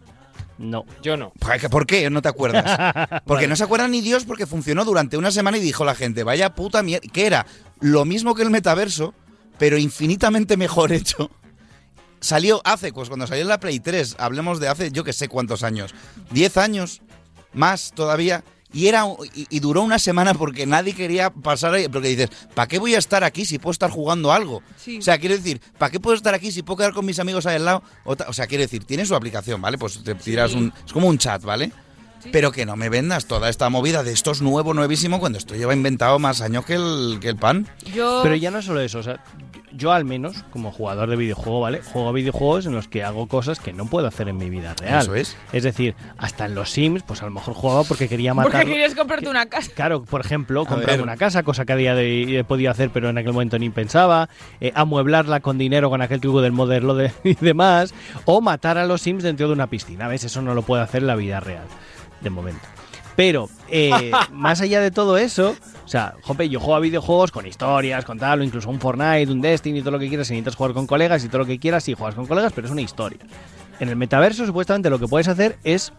[0.58, 0.84] No.
[1.02, 1.32] Yo no.
[1.70, 3.22] ¿Por qué no te acuerdas?
[3.26, 6.24] Porque no se acuerda ni Dios porque funcionó durante una semana y dijo la gente,
[6.24, 7.46] vaya puta mierda, que era
[7.80, 9.14] lo mismo que el metaverso,
[9.58, 11.30] pero infinitamente mejor hecho.
[12.20, 15.64] Salió hace, pues cuando salió la Play 3, hablemos de hace yo que sé cuántos
[15.64, 15.92] años,
[16.30, 17.02] 10 años,
[17.52, 19.04] más todavía, y, era,
[19.34, 22.94] y, y duró una semana porque nadie quería pasar ahí, porque dices, ¿para qué voy
[22.94, 24.62] a estar aquí si puedo estar jugando algo?
[24.76, 24.98] Sí.
[24.98, 27.46] O sea, quiero decir, ¿para qué puedo estar aquí si puedo quedar con mis amigos
[27.46, 27.82] ahí al lado?
[28.04, 29.78] O, sea, quiero decir, tiene su aplicación, ¿vale?
[29.78, 30.72] Pues te tiras un...
[30.84, 31.72] Es como un chat, ¿vale?
[32.30, 35.56] Pero que no me vendas toda esta movida de esto es nuevo, nuevísimo, cuando esto
[35.56, 37.68] lleva inventado más años que el, que el pan.
[37.94, 38.20] Yo...
[38.22, 39.22] Pero ya no solo eso, o sea,
[39.76, 41.82] yo al menos, como jugador de videojuego, ¿vale?
[41.82, 44.74] Juego a videojuegos en los que hago cosas que no puedo hacer en mi vida
[44.74, 45.02] real.
[45.02, 45.36] Eso es.
[45.52, 48.52] Es decir, hasta en los Sims, pues a lo mejor jugaba porque quería matar.
[48.52, 49.70] Porque querías comprarte una casa.
[49.74, 52.90] Claro, por ejemplo, comprarme una casa, cosa que a día de hoy he podido hacer,
[52.90, 54.28] pero en aquel momento ni pensaba,
[54.60, 58.86] eh, amueblarla con dinero con aquel truco del modelo de, y demás, o matar a
[58.86, 60.08] los Sims dentro de una piscina.
[60.08, 60.24] ¿Ves?
[60.24, 61.64] Eso no lo puedo hacer en la vida real,
[62.20, 62.71] de momento.
[63.16, 67.46] Pero, eh, más allá de todo eso, o sea, jope, yo juego a videojuegos con
[67.46, 70.56] historias, con tal, o incluso un Fortnite, un Destiny, todo lo que quieras, si necesitas
[70.56, 72.82] jugar con colegas y todo lo que quieras, sí, juegas con colegas, pero es una
[72.82, 73.18] historia.
[73.80, 75.92] En el metaverso, supuestamente, lo que puedes hacer es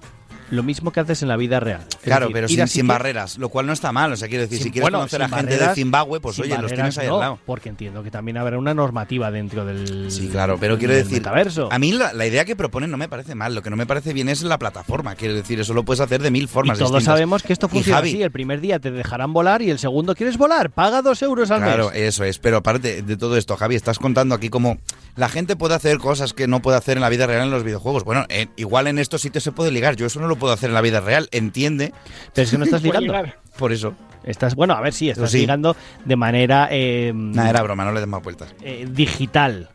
[0.52, 1.82] lo mismo que haces en la vida real.
[1.90, 4.12] Es Claro, decir, pero sin, barreras, lo cual no está mal.
[4.14, 6.58] O sea, quiero decir, sin- si quieres bueno, conocer a gente de Zimbabue, pues oye,
[6.58, 7.40] los tienes ahí no, al lado.
[7.46, 10.12] Porque entiendo que también habrá una normativa dentro del.
[10.12, 11.70] Sí, claro, pero quiero decir, Metaverso.
[11.72, 13.86] a mí la, la idea que proponen no me parece mal, lo que no me
[13.86, 16.78] parece bien es la plataforma, quiero decir, eso lo puedes hacer de mil Y formas
[16.78, 17.14] todos distintas.
[17.14, 18.24] sabemos que esto Y funciona Javi, así.
[18.24, 20.70] El primer día te dejarán volar y el segundo quieres volar.
[20.72, 22.00] Paga dos euros al Claro, mes.
[22.00, 24.78] eso es, pero aparte de todo esto, Javi, estás contando aquí cómo
[25.16, 27.64] la gente puede hacer cosas que no puede hacer en la vida real en los
[27.64, 28.04] videojuegos.
[28.04, 30.72] Bueno, eh, igual en estos sitios se puede ligar, yo eso no lo puedo hacer
[30.72, 31.94] en la vida real, entiende.
[32.34, 33.14] Pero es que no estás ligando.
[33.58, 33.96] Por eso.
[34.26, 35.38] Estás, bueno, a ver, sí, estás sí.
[35.40, 38.54] ligando de manera eh, Nada, era broma, no le des más vueltas.
[38.62, 39.70] eh, digital.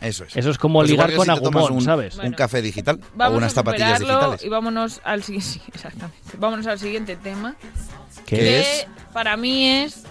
[0.00, 0.36] Eso es.
[0.36, 2.16] Eso es como Pues ligar con si agumón, un, ¿sabes?
[2.16, 4.44] Un café digital Vamos o unas a zapatillas digitales.
[4.44, 5.48] y vámonos al siguiente.
[5.52, 6.18] Sí, exactamente.
[6.36, 7.54] Vámonos al siguiente tema.
[8.26, 8.86] ¿Qué que es?
[9.12, 10.02] para mí es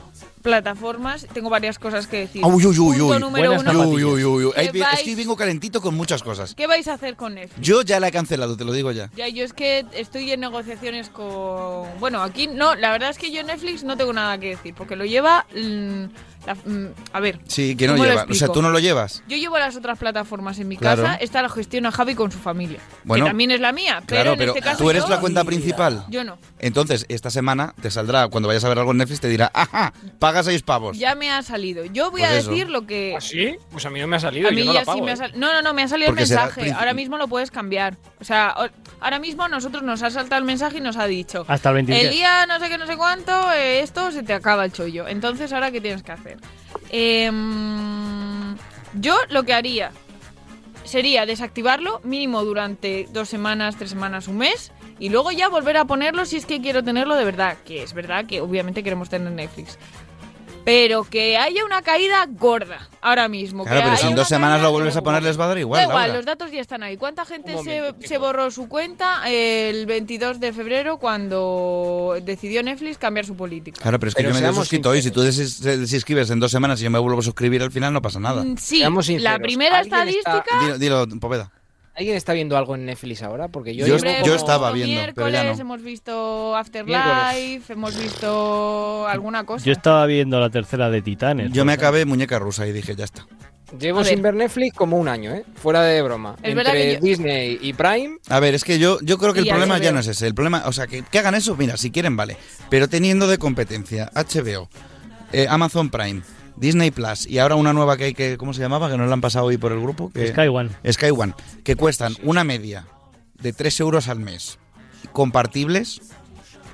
[0.47, 1.27] plataformas.
[1.33, 2.41] Tengo varias cosas que decir.
[2.45, 3.19] Uy, uy, uy, Punto uy.
[3.19, 3.71] número uno.
[3.89, 4.51] Uy, uy, uy, uy.
[4.53, 6.55] ¿Qué Ahí vi- Es que vengo calentito con muchas cosas.
[6.55, 7.61] ¿Qué vais a hacer con Netflix?
[7.67, 9.09] Yo ya la he cancelado, te lo digo ya.
[9.15, 11.87] Ya, yo es que estoy en negociaciones con...
[11.99, 14.73] Bueno, aquí no, la verdad es que yo en Netflix no tengo nada que decir,
[14.73, 15.45] porque lo lleva...
[15.53, 16.05] mm,
[16.47, 17.39] la- mm, a ver.
[17.47, 18.25] Sí, que no ¿cómo lo lleva.
[18.29, 19.21] O sea, tú no lo llevas.
[19.27, 21.03] Yo llevo las otras plataformas en mi Claro.
[21.03, 24.07] casa, esta la gestiona Javi con su familia, Bueno, que también es la mía, pero
[24.23, 26.05] Claro, en pero este caso tú eres yo- la cuenta principal.
[26.09, 26.37] Yo no.
[26.59, 29.93] Entonces, esta semana te saldrá, cuando vayas a ver algo en Netflix, te dirá, ajá,
[30.17, 30.97] paga seis pavos.
[30.97, 31.85] Ya me ha salido.
[31.85, 32.49] Yo voy Pues a eso.
[32.49, 33.13] decir lo que...
[33.15, 33.55] ¿Ah, sí?
[33.71, 34.97] Pues a mí no me ha salido, A yo mí no ya la pago.
[34.99, 35.17] sí me ha ¿eh?
[35.17, 35.39] salido.
[35.39, 36.61] No, no, no, me ha salido Porque el mensaje.
[36.61, 37.97] princip- Ahora mismo lo puedes cambiar.
[38.19, 38.55] O sea,
[38.99, 41.45] ahora mismo a nosotros nos ha saltado el mensaje y nos ha dicho.
[41.47, 42.05] Hasta el 23.
[42.05, 45.07] El día no sé qué, no sé cuánto, eh, esto se te acaba el chollo.
[45.07, 46.36] Entonces, ¿ahora qué tienes que hacer?
[46.89, 48.55] Em,
[48.93, 49.91] yo lo que haría
[50.83, 54.71] sería desactivarlo mínimo durante dos semanas, tres semanas, un mes.
[54.99, 57.57] Y luego ya volver a ponerlo si es que quiero tenerlo de verdad.
[57.65, 59.77] Que es verdad que obviamente queremos tener Netflix.
[60.67, 63.63] Pero que haya una caída gorda ahora mismo.
[63.63, 65.57] Claro, que pero si en dos semanas lo vuelves a poner, les va a dar
[65.59, 65.79] igual.
[65.79, 66.17] Da igual, Laura.
[66.17, 66.97] los datos ya están ahí.
[66.97, 73.25] ¿Cuánta gente se, se borró su cuenta el 22 de febrero cuando decidió Netflix cambiar
[73.25, 73.79] su política?
[73.81, 75.01] Claro, pero es que Pero yo me he suscrito hoy.
[75.01, 78.01] Si tú desescribes en dos semanas y yo me vuelvo a suscribir, al final no
[78.01, 78.43] pasa nada.
[78.43, 78.79] Mm, Sí,
[79.19, 80.77] la primera ¿alguien está- estadística...
[80.79, 81.49] Dilo, dilo, Poveda.
[81.97, 83.47] ¿Alguien está viendo algo en Netflix ahora?
[83.47, 85.59] Porque yo, Yo est- como- estaba viendo, pero miércoles, ya no.
[85.59, 89.65] hemos visto Afterlife, hemos visto alguna cosa.
[89.65, 91.51] Yo estaba viendo la tercera de Titanes.
[91.51, 93.25] Yo me acabé muñeca rusa y dije, ya está.
[93.79, 94.33] Llevo sin ver.
[94.33, 95.43] Netflix como un año, ¿eh?
[95.55, 96.35] Fuera de broma.
[96.41, 99.39] Es verdad Entre yo- Disney y Prime, A ver, es que yo, yo creo que
[99.41, 100.25] el problema ya no es ese.
[100.27, 102.37] El problema, o sea, que, que hagan eso, mira, si quieren, vale.
[102.69, 104.69] Pero teniendo de competencia HBO,
[105.33, 106.21] eh, Amazon Prime,
[106.57, 108.89] Disney Plus y ahora una nueva que hay que, ¿cómo se llamaba?
[108.89, 110.11] Que nos la han pasado hoy por el grupo.
[110.11, 110.69] Que, Sky One.
[110.91, 112.85] Sky One, que cuestan una media
[113.41, 114.57] de 3 euros al mes,
[115.13, 116.01] compartibles,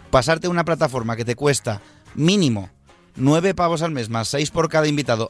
[0.10, 1.82] pasarte una plataforma que te cuesta
[2.16, 2.70] mínimo
[3.16, 5.30] 9 pavos al mes más 6 por cada invitado.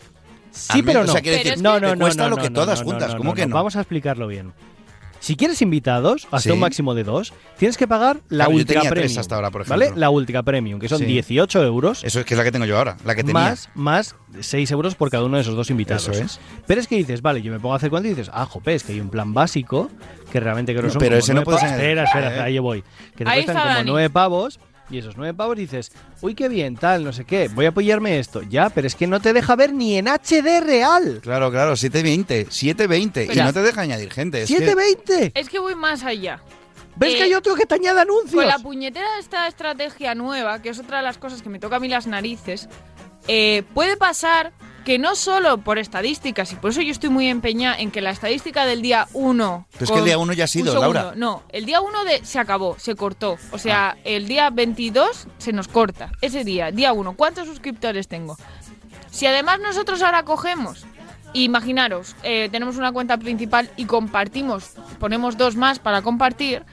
[0.51, 0.85] Sí, mes.
[0.85, 1.11] pero O no.
[1.13, 2.49] sea, quiere Pero decir, es no, que- no, te no, cuesta no, lo no, que
[2.49, 3.11] no, todas no, juntas.
[3.11, 3.55] no, ¿Cómo no, que no?
[3.55, 4.53] Vamos a explicarlo bien.
[5.23, 6.51] Si quieres invitados, hasta Sí.
[6.51, 9.19] un máximo de dos, tienes que pagar la Claro, yo tres Premium.
[9.19, 9.85] hasta ahora, por ¿Vale?
[9.85, 10.01] ejemplo.
[10.01, 11.05] La Ultra Premium, que son Sí.
[11.05, 12.03] 18 euros.
[12.03, 13.33] Eso es que es la que tengo yo ahora, la que tenía.
[13.41, 16.09] Más, más 6 euros por cada uno de esos dos invitados.
[16.09, 16.41] Eso es.
[16.67, 18.75] Pero es que dices, vale, yo me pongo a hacer cuenta y dices, ah, jope,
[18.75, 19.89] es que hay un plan básico
[20.29, 21.63] que realmente creo que No, son pero como ese no pavos.
[21.63, 21.79] añadir.
[21.85, 22.41] Espera, espera, Eh.
[22.41, 22.83] ahí voy.
[23.15, 23.89] Que te Ahí cuestan como Dani.
[23.91, 25.91] 9 pavos y esos 9 pavos dices,
[26.21, 28.41] uy, qué bien, tal, no sé qué, voy a apoyarme esto.
[28.43, 31.19] Ya, pero es que no te deja ver ni en HD real.
[31.23, 33.21] Claro, claro, 720, 720.
[33.21, 33.45] Y Espera.
[33.45, 34.43] no te deja añadir gente.
[34.43, 35.31] Es que- 720.
[35.39, 36.41] Es que voy más allá.
[36.95, 38.35] ¿Ves Eh, que hay otro que te añade anuncios?
[38.35, 41.57] Con la puñetera de esta estrategia nueva, que es otra de las cosas que me
[41.59, 42.69] toca a mí las narices,
[43.27, 44.51] eh, puede pasar
[44.83, 48.11] que no solo por estadísticas, y por eso yo estoy muy empeñada en que la
[48.11, 49.67] estadística del día 1...
[49.71, 51.13] Pero es que el día uno ya ha sido, Laura.
[51.15, 53.37] No, el día 1 de, se acabó, se cortó.
[53.51, 56.11] O sea, el día 22 se nos corta.
[56.21, 57.13] Ese día, día 1.
[57.13, 58.37] ¿Cuántos suscriptores tengo?
[59.11, 60.85] Si además nosotros ahora cogemos,
[61.33, 66.63] imaginaros, eh, tenemos una cuenta principal y compartimos, ponemos dos más para compartir,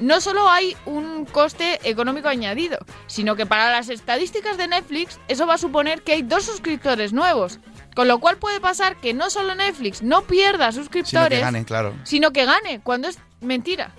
[0.00, 5.46] no solo hay un coste económico añadido, sino que para las estadísticas de Netflix eso
[5.46, 7.58] va a suponer que hay dos suscriptores nuevos.
[7.94, 11.64] Con lo cual puede pasar que no solo Netflix no pierda Sino suscriptores, que gane,
[11.64, 11.94] claro.
[12.02, 13.94] sino que gane, cuando es mentira.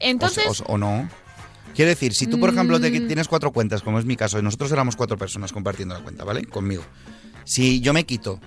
[0.00, 1.08] Entonces, O, o- o no.
[1.74, 3.06] Quiere decir, si tú, por ejemplo, te- Mm.
[3.06, 6.24] tienes cuatro cuentas, como es mi caso, y nosotros éramos cuatro personas compartiendo la cuenta,
[6.24, 6.44] ¿vale?
[6.46, 6.82] Conmigo.
[7.44, 8.40] Si yo me quito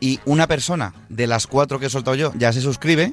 [0.00, 3.12] y una persona de las cuatro que he soltado yo ya se suscribe,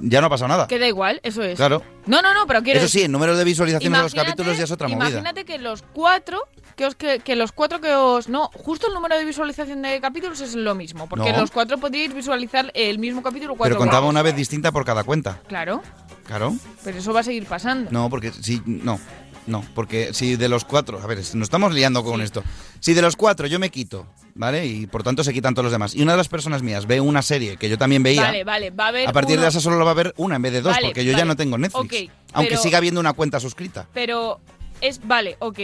[0.00, 0.66] ya no ha pasado nada.
[0.66, 1.56] que da igual, eso es.
[1.56, 1.82] Claro.
[2.06, 4.64] No, no, no, pero quiero Eso sí, el número de visualizaciones de los capítulos ya
[4.64, 5.08] es otra movida.
[5.08, 6.40] Imagínate que los cuatro
[6.76, 8.28] que, os, que, que los cuatro que os...
[8.28, 11.40] No, justo el número de visualización de capítulos es lo mismo, porque No.
[11.40, 15.04] los cuatro podíais visualizar el mismo capítulo cuatro Pero contaba una vez distinta por cada
[15.04, 15.40] cuenta.
[15.46, 15.82] Claro,
[16.26, 16.54] Claro.
[16.82, 17.90] pero eso va a seguir pasando.
[17.90, 18.98] No, porque si no,
[19.46, 22.42] no, porque si de los cuatro, a ver, nos estamos liando con esto.
[22.80, 24.66] Si de los cuatro yo me quito, ¿vale?
[24.66, 25.94] Y por tanto se quitan todos los demás.
[25.94, 28.22] Y una de las personas mías ve una serie que yo también veía.
[28.22, 30.14] Vale, vale, va a haber a partir uno- de esa solo lo va a ver
[30.16, 31.84] una en vez de dos, Vale, porque yo ya no tengo Netflix.
[32.02, 33.86] Ok, aunque pero- siga habiendo una cuenta suscrita.
[33.94, 34.40] Pero
[34.80, 35.00] es...
[35.06, 35.58] Vale, ok.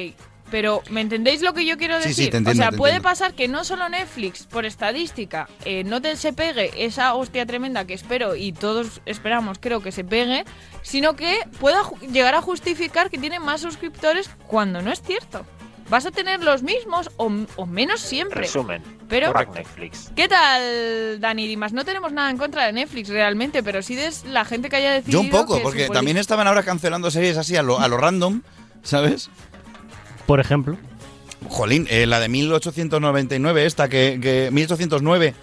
[0.50, 2.24] Pero, ¿me entendéis lo que yo quiero Sí, decir?
[2.24, 5.84] sí, te entiendo, o sea, te puede pasar que no solo Netflix, por estadística, eh,
[5.84, 10.02] no te se pegue esa hostia tremenda que espero y todos esperamos, creo que se
[10.02, 10.44] pegue,
[10.82, 15.46] sino que pueda llegar a justificar que tiene más suscriptores cuando no es cierto.
[15.90, 18.42] Vas a tener los mismos o, o menos siempre.
[18.42, 18.80] Resumen.
[19.08, 20.12] Pero, Netflix.
[20.14, 21.72] ¿qué tal, Dani Dimas?
[21.72, 24.92] No tenemos nada en contra de Netflix realmente, pero sí de la gente que haya
[24.92, 25.20] decidido.
[25.20, 27.96] Yo un poco, que porque también estaban ahora cancelando series así a lo, a lo
[27.96, 28.42] random,
[28.84, 29.30] ¿sabes?
[30.26, 30.78] Por ejemplo.
[31.48, 35.34] Jolín, eh, la de 1899, esta, que, que 1809,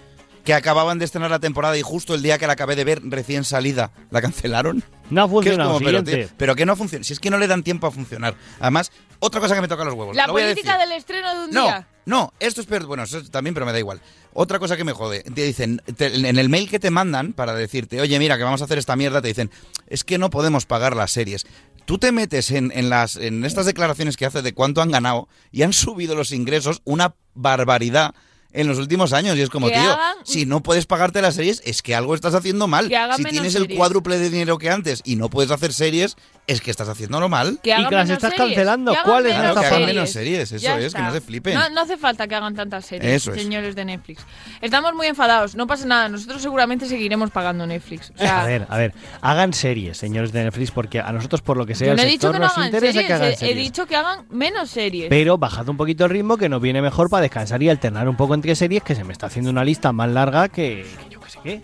[0.44, 3.02] que acababan de estrenar la temporada y justo el día que la acabé de ver
[3.04, 4.82] recién salida, la cancelaron.
[5.10, 5.74] No ha funcionado.
[5.74, 6.02] como, pero,
[6.38, 7.04] pero que no funciona.
[7.04, 8.34] Si es que no le dan tiempo a funcionar.
[8.60, 10.16] Además, otra cosa que me toca los huevos.
[10.16, 10.88] La lo voy a política decir.
[10.88, 11.88] del estreno de un No, día.
[12.06, 12.86] no, esto es peor.
[12.86, 14.00] Bueno, eso también, pero me da igual.
[14.34, 15.22] Otra cosa que me jode.
[15.22, 18.60] Te dicen, te- en el mail que te mandan para decirte, oye, mira, que vamos
[18.60, 19.50] a hacer esta mierda, te dicen,
[19.88, 21.46] es que no podemos pagar las series.
[21.86, 25.26] Tú te metes en, en las, en estas declaraciones que hace de cuánto han ganado
[25.50, 28.14] y han subido los ingresos una barbaridad
[28.52, 29.36] en los últimos años.
[29.36, 32.14] Y es como, Que tío, hagan- si no puedes pagarte las series, es que algo
[32.14, 32.90] estás haciendo mal.
[33.16, 33.78] Si tienes el series.
[33.78, 37.58] cuádruple de dinero que antes y no puedes hacer series, es que estás haciéndolo mal.
[37.62, 38.94] Que hagan que las estás series, cancelando.
[39.04, 39.94] ¿Cuál es menos Claro, que hagan series.
[39.94, 41.20] menos series, eso Ya es, que no está.
[41.20, 41.54] se flipen.
[41.54, 43.42] No, no hace falta que hagan tantas series, Eso es.
[43.42, 44.22] señores de Netflix.
[44.62, 48.12] Estamos muy enfadados, no pasa nada, nosotros seguramente seguiremos pagando Netflix.
[48.14, 51.58] O sea, A ver, a ver, hagan series, señores de Netflix, porque a nosotros, por
[51.58, 53.56] lo que sea, el sector no nos interesa series, que hagan he- he, series.
[53.56, 55.08] dicho que hagan menos series.
[55.10, 58.16] Pero bajad un poquito el ritmo, que nos viene mejor para descansar y alternar un
[58.16, 61.20] poco entre series, que se me está haciendo una lista más larga que, que yo
[61.20, 61.62] que sé qué.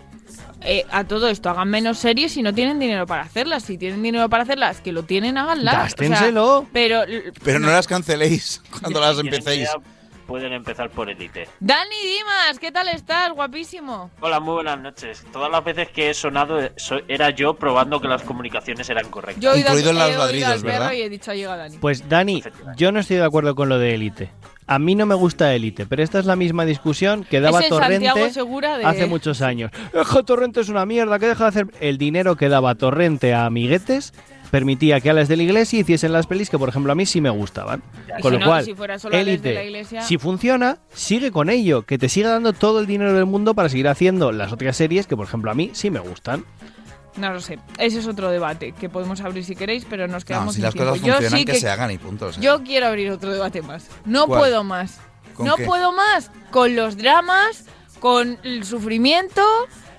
[0.67, 3.63] Eh, a todo esto, hagan menos series si no tienen dinero para hacerlas.
[3.63, 5.73] Si tienen dinero para hacerlas, que lo tienen, háganlas.
[5.73, 6.65] O sea, Gástenselo.
[6.73, 7.01] pero
[7.43, 9.69] Pero no las canceléis cuando las empecéis.
[10.25, 11.47] Pueden empezar por Elite.
[11.59, 13.31] Dani Dimas, ¿qué tal estás?
[13.33, 14.09] Guapísimo.
[14.21, 15.23] Hola, muy buenas noches.
[15.31, 19.07] Todas las veces que he sonado eh, so- era yo probando que las comunicaciones eran
[19.11, 19.43] correctas.
[19.43, 20.91] Yo he oído, Incluido en he los oído ladridos, al perro ¿verdad?
[20.93, 21.77] y he dicho, ahí llega Dani.
[21.77, 22.41] Pues Dani,
[22.75, 24.31] yo no estoy de acuerdo con lo de Elite.
[24.67, 27.65] A mí no me gusta Elite, pero esta es la misma discusión que daba Es
[27.65, 29.71] el Torrente Santiago Segura de- hace muchos años.
[29.93, 33.45] Que Torrente es una mierda, que deja de hacer el dinero que daba Torrente a
[33.45, 34.13] amiguetes
[34.51, 37.05] permitía que a las de la iglesia hiciesen las pelis que por ejemplo a mí
[37.05, 37.83] sí me gustaban.
[38.17, 41.49] Y Con si lo no, cual, si de Élite, la iglesia- si funciona, sigue con
[41.49, 44.77] ello, que te siga dando todo el dinero del mundo para seguir haciendo las otras
[44.77, 46.45] series que por ejemplo a mí sí me gustan.
[47.17, 47.59] No lo sé.
[47.77, 50.63] Ese es otro debate que podemos abrir si queréis, pero nos quedamos No, si sin
[50.63, 50.91] las tiempo.
[50.91, 52.27] cosas Yo funcionan, sí que, se hagan y punto.
[52.27, 52.41] o sea.
[52.41, 53.87] Yo quiero abrir otro debate más.
[54.05, 54.39] No ¿Cuál?
[54.41, 54.99] puedo más.
[55.33, 55.65] ¿Con No qué?
[55.65, 57.65] puedo más con los dramas,
[57.99, 59.41] con el sufrimiento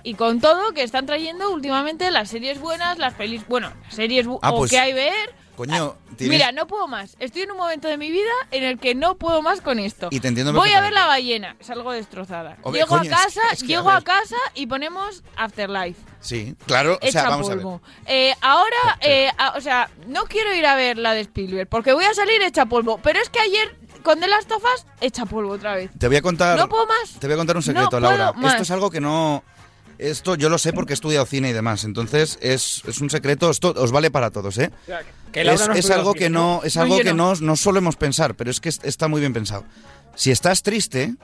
[0.03, 4.27] y con todo que están trayendo últimamente las series buenas, las pelis, bueno, las series
[4.43, 5.13] Ah, o pues, que hay ver.
[5.57, 7.17] Coño, tienes- Mira, no puedo más.
[7.19, 10.09] Estoy en un momento de mi vida en el que no puedo más con esto.
[10.11, 12.59] Y te entiendo Voy a ver la ballena, salgo destrozada.
[12.73, 16.01] Llego coño, a casa, es que, llego a, casa y ponemos Afterlife.
[16.21, 17.63] Sí, claro, o sea, vamos a ver.
[17.63, 17.81] polvo.
[18.07, 21.93] Eh, ahora, eh, a- o sea, no quiero ir a ver la de Spielberg porque
[21.93, 22.99] voy a salir hecha polvo.
[23.03, 25.91] Pero es que ayer con The Last of Us, hecha polvo otra vez.
[25.99, 26.59] Te voy a contar.
[26.59, 27.19] No puedo más.
[27.19, 28.33] Te voy a contar un No secreto, puedo Laura.
[28.35, 28.53] más.
[28.53, 29.43] Esto es algo que no.
[29.99, 31.85] Esto yo lo sé porque he estudiado cine y demás.
[31.85, 33.51] Entonces es, es un secreto.
[33.51, 34.71] Esto os vale para todos, ¿eh?
[35.33, 37.35] Que es no es estudia algo que no, es algo que no.
[37.35, 39.65] no, solemos pensar, pero es que es- está muy bien pensado.
[40.15, 41.15] Si estás triste,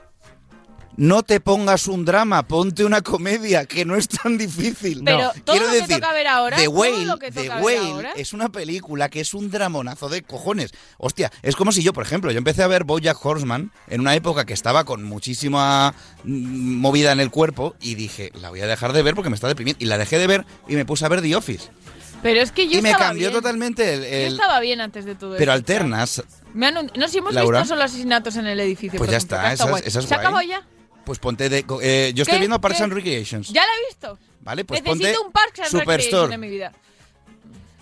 [0.96, 5.02] no te pongas un drama, ponte una comedia, que no es tan difícil.
[5.05, 7.78] Pero todo Quiero lo que decir, toca ver ahora, The Whale, lo que The Whale
[7.92, 8.12] ahora.
[8.16, 10.72] es una película que es un dramonazo de cojones.
[10.98, 14.14] Hostia, es como si yo, por ejemplo, yo empecé a ver Bojack Horseman en una
[14.14, 18.66] época que estaba con muchísima mm, movida en el cuerpo y dije, la voy a
[18.66, 19.83] dejar de ver porque me está deprimiendo.
[19.83, 21.70] Y la dejé de ver y me puse a ver The Office.
[22.22, 23.40] Pero es que yo y me estaba cambió bien.
[23.40, 24.28] totalmente el...
[24.31, 26.22] Yo estaba bien antes de todo pero alternas,
[26.55, 27.61] Me han No, si hemos Laura.
[27.61, 28.98] visto solo asesinatos en el edificio.
[28.98, 30.26] Pues ya ejemplo, está, que esa esa es ¿Se guay.
[30.26, 30.62] acabó ya?
[31.04, 31.64] Pues ponte de...
[31.82, 32.84] eh, yo estoy viendo Parks ¿Qué?
[32.84, 33.48] and Recreations.
[33.48, 34.18] Ya la he visto.
[34.40, 36.34] Vale, pues Necesito ponte un Parks and Superstore.
[36.34, 36.72] en mi vida.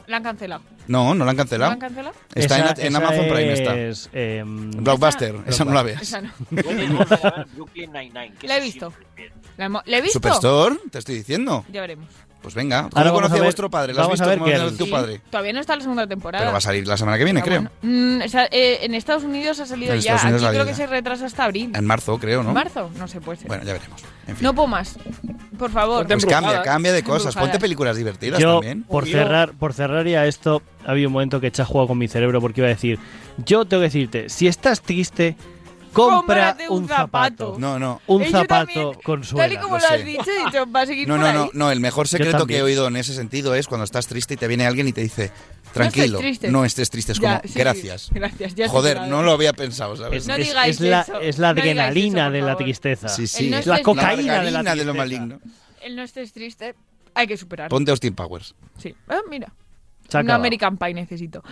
[0.06, 0.62] La han cancelado.
[0.86, 1.72] No, no la han ¿La cancelado.
[1.72, 2.14] han cancelado?
[2.34, 3.76] Está en- Esa- en, esa Amazon Prime, está.
[3.78, 6.02] es, em, Blockbuster, esa, no la veas.
[6.02, 6.30] Esa no.
[6.50, 8.32] Brooklyn Nine-Nine.
[8.42, 8.92] La he visto.
[9.56, 10.18] La ¿La he visto?
[10.18, 11.64] Superstore, te estoy diciendo.
[11.72, 12.08] Ya veremos.
[12.42, 13.92] Pues venga, ¿cómo Ahora a ver- vuestro padre?
[13.92, 15.20] ¿Lo has vamos visto a ver cómo tu Sí, padre?
[15.30, 16.42] Todavía no está la segunda temporada.
[16.42, 17.70] Pero va a salir la semana que viene, Pero creo.
[17.82, 18.18] bueno.
[18.18, 20.14] Mm, eh, en Estados Unidos ha salido En ya.
[20.16, 21.72] Aquí creo que se retrasa hasta abril.
[21.74, 22.54] En marzo, creo, ¿no?
[22.54, 22.90] ¿Marzo?
[22.96, 23.48] No sé, puede ser.
[23.48, 24.00] Bueno, ya veremos.
[24.26, 24.44] En fin.
[24.44, 24.98] No puedo más.
[25.58, 26.06] Por favor.
[26.06, 27.34] Pues cambia, cambia de cosas.
[27.34, 28.84] Ponte películas divertidas Yo, también.
[28.84, 31.98] por cerrar, por cerrar ya esto, ha habido un momento que he echado juego con
[31.98, 32.98] mi cerebro porque iba a decir,
[33.38, 35.36] yo tengo que decirte, si estás triste,
[35.92, 36.16] compra
[36.54, 37.44] Cómprate un un zapato.
[37.46, 37.58] zapato.
[37.58, 38.00] No, no.
[38.06, 39.60] Un Eh, zapato también, con Tal y suela.
[39.60, 40.04] como lo lo, has sé.
[40.04, 41.34] dicho, he dicho, va a seguir No, por no, ahí.
[41.34, 41.70] no, no.
[41.72, 44.46] El mejor secreto que he oído en ese sentido es cuando estás triste y te
[44.46, 45.32] viene alguien y te dice,
[45.72, 46.48] tranquilo, triste".
[46.50, 47.12] no estés triste.
[47.12, 48.10] Es Ya, como, sí, gracias.
[48.12, 50.22] Gracias, ya estoy Joder, no lo había pensado, ¿sabes?
[50.22, 51.20] Es, No es- digáis es la, eso.
[51.20, 53.08] es la No digáis adrenalina eso, de la tristeza.
[53.08, 53.50] Sí, sí.
[53.50, 55.40] no Es la cocaína de la de lo maligno.
[55.82, 56.74] El no estés triste,
[57.14, 57.70] hay que superarlo.
[57.70, 58.54] Ponte Austin Powers.
[58.78, 58.94] Sí.
[59.08, 59.52] Ah, mira.
[60.18, 60.40] Acabado.
[60.40, 61.42] American Pie necesito.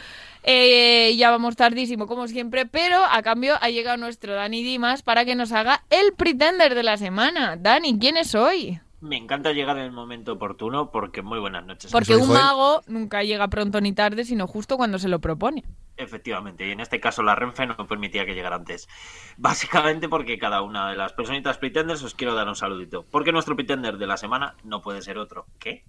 [0.43, 5.25] Eh, ya vamos tardísimo, como siempre, pero a cambio ha llegado nuestro Dani Dimas para
[5.25, 7.57] que nos haga el Pretender de la semana.
[7.57, 8.81] Dani, ¿quién es hoy?
[9.01, 11.93] Me encanta llegar en el momento oportuno porque muy buenas noches.
[11.93, 15.65] Porque un mago nunca llega pronto ni tarde, sino justo cuando se lo propone.
[15.97, 18.89] Efectivamente, y en este caso la Renfe no permitía que llegara antes.
[19.37, 23.07] Básicamente porque cada una de las personitas pretenders os quiero dar un saludito.
[23.09, 25.47] Porque nuestro pretender de la semana no puede ser otro.
[25.61, 25.85] ¿Qué?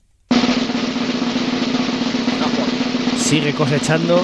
[3.29, 4.23] Sigue cosechando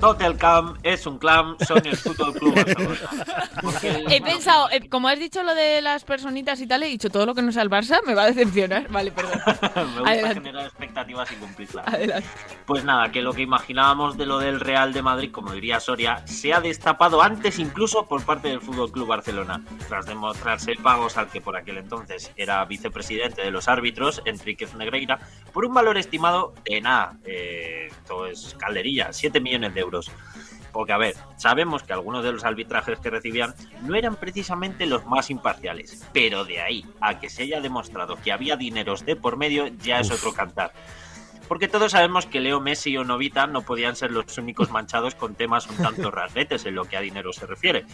[0.00, 2.54] Tottenham es un clan, son el Fútbol Club.
[3.62, 7.10] Porque- He pensado, eh, como has dicho lo de las personitas y tal, he dicho
[7.10, 8.88] todo lo que no sea el Barça me va a decepcionar.
[8.90, 9.38] Vale, perdón.
[9.44, 10.34] Me gusta Adelante.
[10.40, 11.86] generar expectativas y cumplirlas.
[11.86, 12.28] Adelante.
[12.66, 16.26] Pues nada, que lo que imaginábamos de lo del Real de Madrid, como diría Soria,
[16.26, 21.28] se ha destapado antes incluso por parte del Fútbol Club Barcelona, tras demostrarse pagos al
[21.28, 25.18] que por aquel entonces era vicepresidente de los árbitros, Enríquez Negreira,
[25.52, 29.89] por un valor estimado de nada, eh, esto es calderilla, 7 millones de euros.
[30.72, 35.04] Porque, a ver, sabemos que algunos de los arbitrajes que recibían no eran precisamente los
[35.06, 39.36] más imparciales, pero de ahí a que se haya demostrado que había dineros de por
[39.36, 40.72] medio ya es otro cantar.
[41.50, 45.34] Porque todos sabemos que Leo Messi o Novita no podían ser los únicos manchados con
[45.34, 47.86] temas un tanto raretes en lo que a dinero se refiere.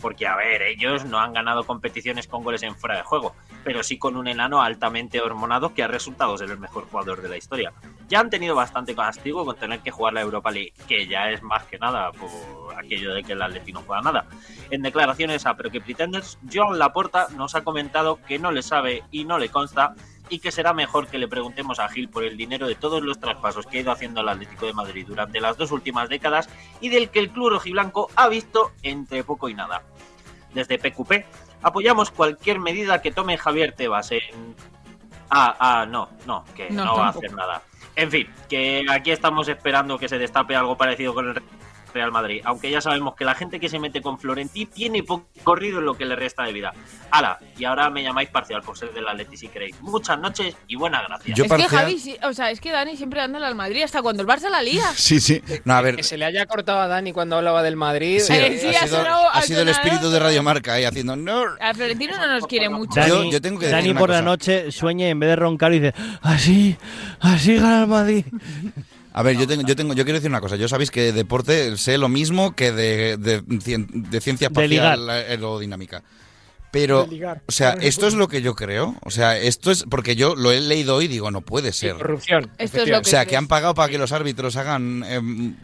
[0.00, 3.82] Porque, a ver, ellos no han ganado competiciones con goles en fuera de juego, pero
[3.82, 7.36] sí con un enano altamente hormonado que ha resultado ser el mejor jugador de la
[7.36, 7.74] historia.
[8.08, 11.42] Ya han tenido bastante castigo con tener que jugar la Europa League, que ya es
[11.42, 12.30] más que nada por
[12.74, 14.24] aquello de que el Atleti no juega nada.
[14.70, 19.02] En declaraciones a Pero que Pretenders, Joan Laporta nos ha comentado que no le sabe
[19.10, 19.94] y no le consta
[20.28, 23.18] y que será mejor que le preguntemos a Gil por el dinero de todos los
[23.18, 26.48] traspasos que ha ido haciendo el Atlético de Madrid durante las dos últimas décadas
[26.80, 29.82] y del que el club rojiblanco ha visto entre poco y nada.
[30.54, 31.26] Desde PQP
[31.62, 34.54] apoyamos cualquier medida que tome Javier Tebas en...
[35.30, 37.62] Ah, ah, no, no, que No, no, va a hacer nada.
[37.96, 41.42] En fin, que aquí estamos esperando que se destape algo parecido con el
[41.94, 45.26] Real Madrid, aunque ya sabemos que la gente que se mete con Florentí tiene poco
[45.44, 46.72] corrido en lo que le resta de vida.
[47.10, 49.80] Ala, y ahora me llamáis parcial por ser del Atleti si queréis.
[49.80, 51.36] Muchas noches y buenas gracias.
[51.38, 53.82] Yo es que parcial- Javi, sí- o sea, es que Dani siempre anda al Madrid
[53.82, 54.84] hasta cuando el Barça la lía.
[54.96, 55.40] Sí, sí.
[55.64, 58.18] No, a ver, Que se le haya cortado a Dani cuando hablaba del Madrid.
[58.20, 60.84] sí, Eh, sí, ha, ha sido, sonado- ha sido el espíritu de Radio Marca ahí
[60.84, 61.44] haciendo no.
[61.60, 62.98] A Florentino no nos quiere mucho.
[62.98, 64.22] Dani, Yo- yo tengo que Dani por la cosa.
[64.22, 66.76] noche sueña y en vez de roncar dice, así,
[67.20, 68.24] así gana el Madrid.
[69.16, 70.56] A ver, yo tengo, yo tengo, yo quiero decir una cosa.
[70.56, 74.98] Yo sabéis que de deporte sé lo mismo que de, de, de ciencia De ligar.
[74.98, 76.02] espacial aerodinámica.
[76.72, 77.06] Pero,
[77.46, 78.96] o sea, esto es lo que yo creo.
[79.02, 81.94] O sea, esto es porque yo lo he leído hoy y digo, no puede ser.
[81.94, 82.50] Corrupción.
[82.58, 83.30] Esto es lo O que sea, crees.
[83.30, 85.04] que han pagado para que los árbitros hagan.
[85.04, 85.54] em,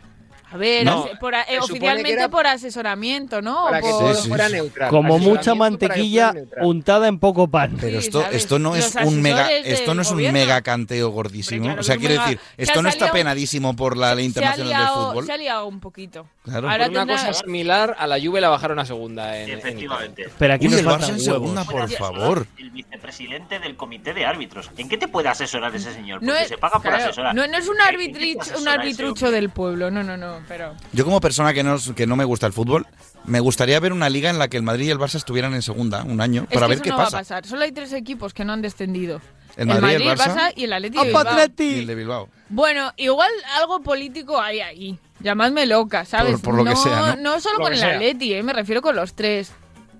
[0.53, 1.07] A ver, No.
[1.21, 3.65] por a- eh, oficialmente era por asesoramiento, ¿no?
[3.65, 4.91] Para que por- Sí, sí, fuera neutral.
[4.91, 7.77] Como mucha mantequilla untada en poco pan.
[7.81, 8.37] pero Sí, esto, ¿sabes?
[8.37, 11.65] esto no es Los un mega, esto del no es un mega canteo gordísimo.
[11.67, 14.25] Claro o sea, quiero un mega- decir, esto no está salido- penadísimo por la ley
[14.27, 15.27] internacional del liado, fútbol.
[15.27, 16.27] se ha liado un poquito.
[16.43, 16.69] Claro.
[16.71, 20.29] Ahora una tendrá- cosa similar, a la Juve la bajaron a segunda en, en Efectivamente.
[20.39, 22.47] Pero aquí Uy, nos faltan en segunda, por favor.
[22.59, 24.71] El vicepresidente del comité de árbitros.
[24.77, 26.23] ¿En qué te puede asesorar ese señor?
[26.23, 27.35] No Porque es, se paga por asesorar.
[27.35, 30.75] no, no es un, ¿En arbitrucho, un del pueblo, no, no, no, pero...
[30.93, 32.87] Yo como persona que no, que no me gusta el fútbol,
[33.25, 35.63] me gustaría ver una liga en la que el Madrid y el Barça estuvieran en
[35.63, 37.11] segunda un año Es para que ver eso qué no pasa.
[37.17, 37.47] va a pasar.
[37.47, 39.21] Solo hay tres equipos que no han descendido.
[39.57, 41.35] El Madrid, el Barça y el Atlético de ¡Opa, Bilbao.
[41.35, 41.65] Atleti!
[41.65, 42.29] Y el de Bilbao.
[42.49, 44.99] Bueno, igual algo político hay ahí.
[45.21, 46.33] Llamadme loca, ¿sabes?
[46.41, 47.41] Por- por lo que sea, ¿no?
[47.41, 47.95] solo Lo con el sea.
[47.97, 48.43] Atleti, ¿eh?
[48.43, 49.53] me refiero con los tres.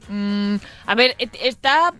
[0.09, 1.93] Mm, a ver, et- está...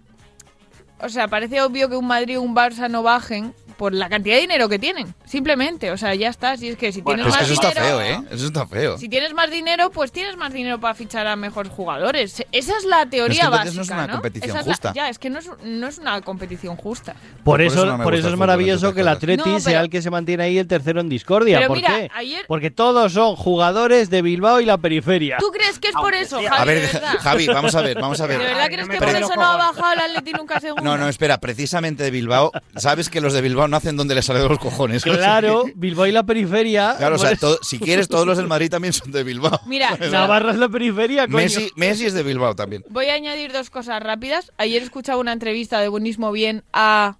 [1.03, 4.35] O sea, parece obvio que un Madrid y un Barça no bajen por la cantidad
[4.35, 5.15] de dinero que tienen.
[5.25, 6.55] Simplemente, o sea, ya está.
[6.59, 7.99] Si es que si Bueno, tienes es que más eso está dinero...
[7.99, 8.25] feo, ¿eh?
[8.31, 8.99] Eso está feo.
[8.99, 12.45] Si tienes más dinero, pues tienes más dinero para fichar a mejores jugadores.
[12.53, 14.93] Esa es la teoría entonces no básica, es una competición Esa es la- justa.
[14.95, 17.15] ya, es que no es, no es una competición justa.
[17.15, 19.89] Por Por eso, eso no por eso es maravilloso que el Atleti No, sea el
[19.89, 21.57] que se mantiene ahí el tercero en discordia.
[21.57, 22.11] Pero ¿Por mira, qué?
[22.15, 25.39] ayer- Porque todos son jugadores de Bilbao y la periferia.
[25.39, 26.49] ¿Tú crees que es por eso, Javi?
[26.61, 27.15] A ver, de verdad?
[27.21, 28.47] Javi, vamos a ver, vamos a ¿De ver.
[28.47, 30.90] verdad Ay, crees no que por eso no ha bajado el Atleti nunca a segunda?
[30.97, 34.25] No, no, espera, precisamente de Bilbao, sabes que los de Bilbao no hacen donde les
[34.25, 35.03] sale de los cojones.
[35.03, 36.95] Claro, Bilbao y la periferia.
[36.99, 39.61] Claro, o sea, todo- si quieres, todos los del Madrid también son de Bilbao.
[39.67, 41.37] Mira, Navarra es la periferia, coño.
[41.37, 42.85] Messi, Messi es de Bilbao también.
[42.89, 44.53] voy a añadir dos cosas rápidas.
[44.59, 47.17] Ayer escuchaba una entrevista de Buenismo Bien a...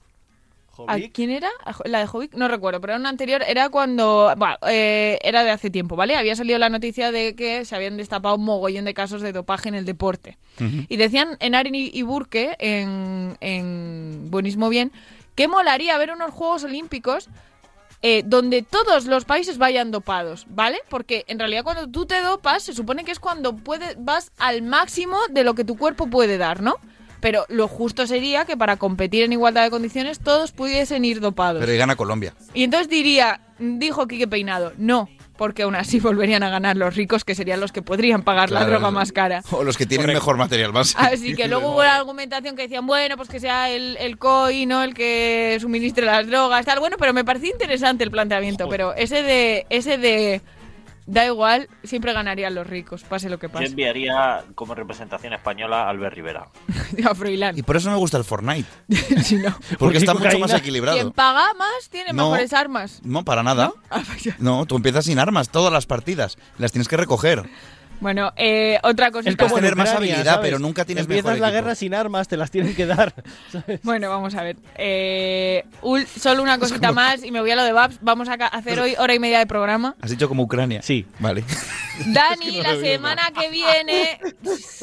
[0.89, 1.49] ¿A quién era?
[1.65, 2.35] ¿A Jo- ¿La de Jovic?
[2.35, 4.33] No recuerdo, pero una anterior era cuando...
[4.37, 6.17] Bueno, eh, era de hace tiempo, ¿vale?
[6.17, 9.69] Había salido la noticia de que se habían destapado un mogollón de casos de dopaje
[9.69, 10.39] en el deporte.
[10.89, 14.93] Y decían en Arin y Burke, en, en Buenismo Bien,
[15.35, 17.29] que molaría ver unos Juegos Olímpicos
[18.03, 20.79] eh, donde todos los países vayan dopados, ¿vale?
[20.89, 24.63] Porque en realidad cuando tú te dopas, se supone que es cuando puedes, vas al
[24.63, 26.77] máximo de lo que tu cuerpo puede dar, ¿no?
[27.21, 31.61] Pero lo justo sería que para competir en igualdad de condiciones todos pudiesen ir dopados.
[31.61, 32.35] Pero ahí gana Colombia.
[32.55, 37.25] Y entonces diría, dijo Quique Peinado, no, porque aún así volverían a ganar los ricos,
[37.25, 39.43] que serían los que podrían pagar la droga más cara.
[39.51, 40.21] O los que tienen Correcto.
[40.21, 40.95] mejor material base.
[40.99, 44.67] Así que luego hubo la argumentación que decían, bueno, pues que sea el, el COI,
[44.67, 44.83] ¿no?
[44.83, 46.81] El que suministre las drogas, tal.
[46.81, 50.43] Bueno, pero me pareció interesante el planteamiento, pero ese de, ese de
[51.11, 53.65] Da igual, siempre ganarían los ricos, pase lo que Yo pase.
[53.67, 56.47] enviaría como representación española a Albert Rivera.
[57.05, 57.59] A Froilán.
[57.59, 58.69] Y por eso me gusta el Fortnite.
[59.43, 59.57] no.
[59.81, 60.97] Porque está mucho más equilibrado.
[60.97, 62.31] Quien paga más tiene No.
[62.31, 63.01] mejores armas.
[63.03, 63.73] No, para nada.
[63.91, 64.37] Ah, vaya.
[64.39, 66.39] No, tú empiezas sin armas, todas las partidas.
[66.59, 67.43] Las tienes que recoger.
[68.01, 69.31] Bueno, eh, otra cosita.
[69.31, 70.41] Es como en tener más habilidad, ¿sabes?
[70.43, 71.63] pero nunca tienes Empiezas mejor la equipo.
[71.63, 73.13] guerra sin armas, te las tienen que dar.
[73.83, 74.57] Bueno, vamos a ver.
[74.77, 77.99] Eh, ul- solo una cosita como- más y me voy a lo de Babs.
[78.01, 79.95] Vamos a hacer hoy hora y media de programa.
[80.01, 80.83] Has dicho como Ucrania.
[80.83, 81.07] Sí.
[81.19, 81.45] Vale.
[82.07, 84.19] Dani, no la lo he oído, semana que viene.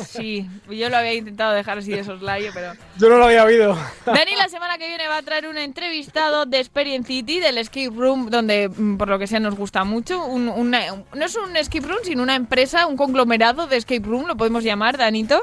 [0.07, 2.74] Sí, yo lo había intentado dejar así de soslayo, pero.
[2.97, 3.76] Yo no lo había oído.
[4.05, 7.89] Dani la semana que viene va a traer un entrevistado de Experience City, del escape
[7.95, 10.24] room, donde mm, por lo que sea nos gusta mucho.
[10.26, 14.05] Un- una- un- no es un escape room, sino una empresa, un conglomerado de escape
[14.05, 15.41] room, lo podemos llamar, Danito,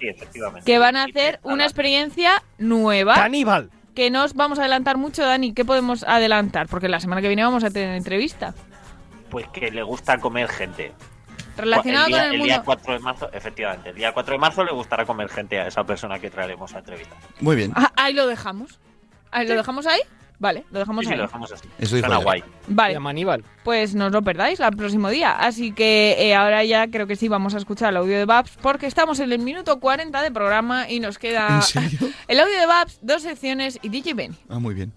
[0.00, 0.64] Sí, efectivamente.
[0.64, 3.14] que van a hacer una experiencia nueva.
[3.14, 3.70] Caníbal.
[3.94, 5.52] Que no os vamos a adelantar mucho, Dani.
[5.54, 6.68] ¿Qué podemos adelantar?
[6.68, 8.54] Porque la semana que viene vamos a tener entrevista.
[9.30, 10.92] Pues que le gusta comer gente.
[11.56, 12.64] Relacionado el día, con el el día mundo.
[12.66, 15.84] 4 de marzo, efectivamente, el día 4 de marzo le gustará comer gente a esa
[15.84, 17.16] persona que traeremos a entrevista.
[17.40, 17.72] Muy bien.
[17.74, 18.78] Ah, ahí lo dejamos.
[19.30, 20.00] Ahí, ¿Lo dejamos ahí?
[20.38, 21.16] Vale, lo dejamos Sí, sí, ahí.
[21.18, 21.68] lo dejamos así.
[21.78, 22.44] Eso dijo Suena guay.
[22.68, 22.94] Vale.
[22.94, 23.44] Llama Aníbal.
[23.64, 25.32] Pues no os lo perdáis el próximo día.
[25.32, 28.52] Así que eh, ahora ya creo que sí vamos a escuchar el audio de Babs
[28.60, 31.98] porque estamos en el minuto 40 de programa y nos queda ¿En serio?
[32.28, 34.36] el audio de Babs, dos secciones y DJ Benny.
[34.48, 34.92] Ah, muy bien.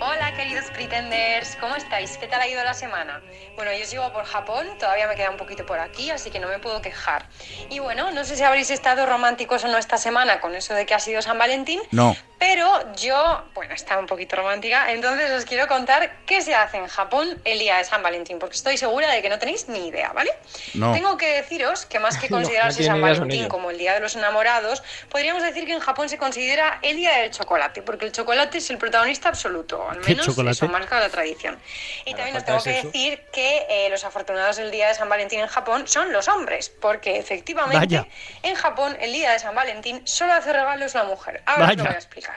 [0.00, 2.16] Hola queridos pretenders, ¿cómo estáis?
[2.18, 3.20] ¿Qué tal ha ido la semana?
[3.54, 6.48] Bueno, yo sigo por Japón, todavía me queda un poquito por aquí, así que no
[6.48, 7.26] me puedo quejar.
[7.70, 10.84] Y bueno, no sé si habréis estado románticos o no esta semana con eso de
[10.84, 12.16] que ha sido San Valentín, No.
[12.42, 16.88] Pero yo, bueno, estaba un poquito romántica, entonces os quiero contar qué se hace en
[16.88, 20.12] Japón el día de San Valentín, porque estoy segura de que no tenéis ni idea,
[20.12, 20.32] ¿vale?
[20.74, 20.92] No.
[20.92, 24.00] Tengo que deciros que más que No, no considerarse San Valentín como el Día de
[24.00, 28.12] los Enamorados, podríamos decir que en Japón se considera el Día del Chocolate, porque el
[28.12, 31.56] chocolate es el protagonista absoluto, al ¿Qué menos eso marca la tradición.
[32.04, 35.38] Y también os tengo que decir que eh, los afortunados del Día de San Valentín
[35.38, 38.08] en Japón son los hombres, porque efectivamente Vaya.
[38.42, 41.40] en Japón el Día de San Valentín solo hace regalos la mujer.
[41.46, 42.31] Ahora os lo voy a explicar.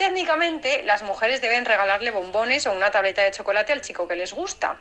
[0.00, 4.32] Técnicamente, las mujeres deben regalarle bombones o una tableta de chocolate al chico que les
[4.32, 4.78] gusta.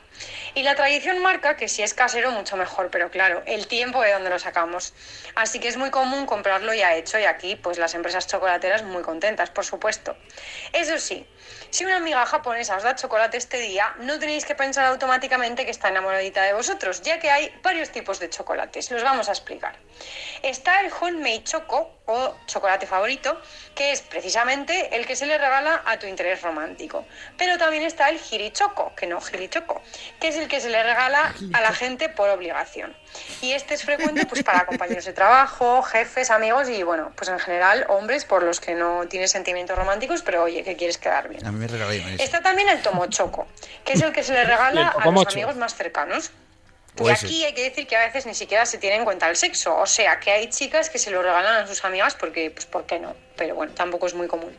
[0.56, 4.14] Y la tradición marca que si es casero, mucho mejor, pero claro, el tiempo de
[4.14, 4.94] donde lo sacamos.
[5.36, 9.04] Así que es muy común comprarlo ya hecho y aquí, pues las empresas chocolateras muy
[9.04, 10.16] contentas, por supuesto.
[10.72, 11.28] Eso sí,
[11.70, 15.72] si una amiga japonesa os da chocolate este día, no tenéis que pensar automáticamente que
[15.72, 18.90] está enamoradita de vosotros, ya que hay varios tipos de chocolates.
[18.90, 19.76] Los vamos a explicar.
[20.44, 23.40] Está el Honmei Choco o chocolate favorito,
[23.76, 27.06] que es precisamente el que se le regala a tu interés romántico.
[27.38, 29.82] Pero también está el Hirichoco, que no Girichoco,
[30.20, 32.96] que es el que se le regala a la gente por obligación.
[33.42, 37.40] Y este es frecuente pues para compañeros de trabajo, jefes, amigos y bueno, pues en
[37.40, 41.46] general hombres por los que no tienes sentimientos románticos, pero oye, que quieres quedar bien.
[41.46, 41.70] A mí me.
[42.16, 43.48] Está también el tomochoco,
[43.86, 46.32] que es el que se le regala a los amigos más cercanos.
[47.00, 49.30] O Y aquí hay que decir que a veces ni siquiera se tiene en cuenta
[49.30, 52.52] el sexo, o sea, que hay chicas que se lo regalan a sus amigas porque,
[52.52, 53.16] pues, ¿por qué no?
[53.36, 54.58] Pero bueno, tampoco es muy común.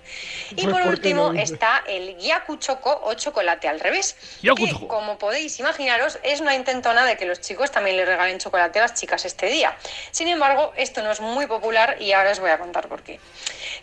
[0.50, 1.38] Y Pues, por ¿por qué último no?
[1.40, 6.54] está el Yaku Choco o chocolate al revés, Yaku que como podéis imaginaros es una
[6.54, 9.76] intentona de que los chicos también le regalen chocolate a las chicas este día.
[10.12, 13.20] Sin embargo, esto no es muy popular y ahora os voy a contar por qué.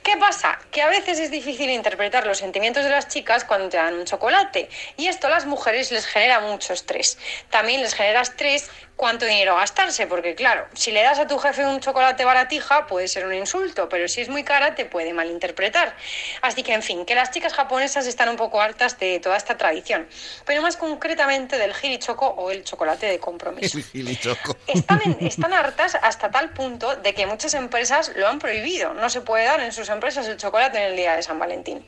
[0.02, 0.58] ¿Qué pasa?
[0.72, 4.06] Que a veces es difícil interpretar los sentimientos de las chicas cuando te dan un
[4.06, 4.68] chocolate.
[4.96, 7.20] Y esto a las mujeres les genera mucho estrés.
[7.52, 8.47] También les genera estrés
[8.96, 13.08] cuánto dinero gastarse, porque claro, si le das a tu jefe un chocolate baratija puede
[13.08, 15.96] ser un insulto, pero si es muy cara te puede malinterpretar.
[16.42, 19.56] Así que, en fin, que las chicas japonesas están un poco hartas de toda esta
[19.58, 20.08] tradición,
[20.46, 23.78] pero más concretamente del hirichoco o el chocolate de compromiso.
[23.78, 24.58] El gilichoco.
[24.66, 28.94] Están, en- están hartas hasta tal punto de que muchas empresas lo han prohibido.
[28.96, 31.86] No se puede dar en sus empresas el chocolate en el día de San Valentín.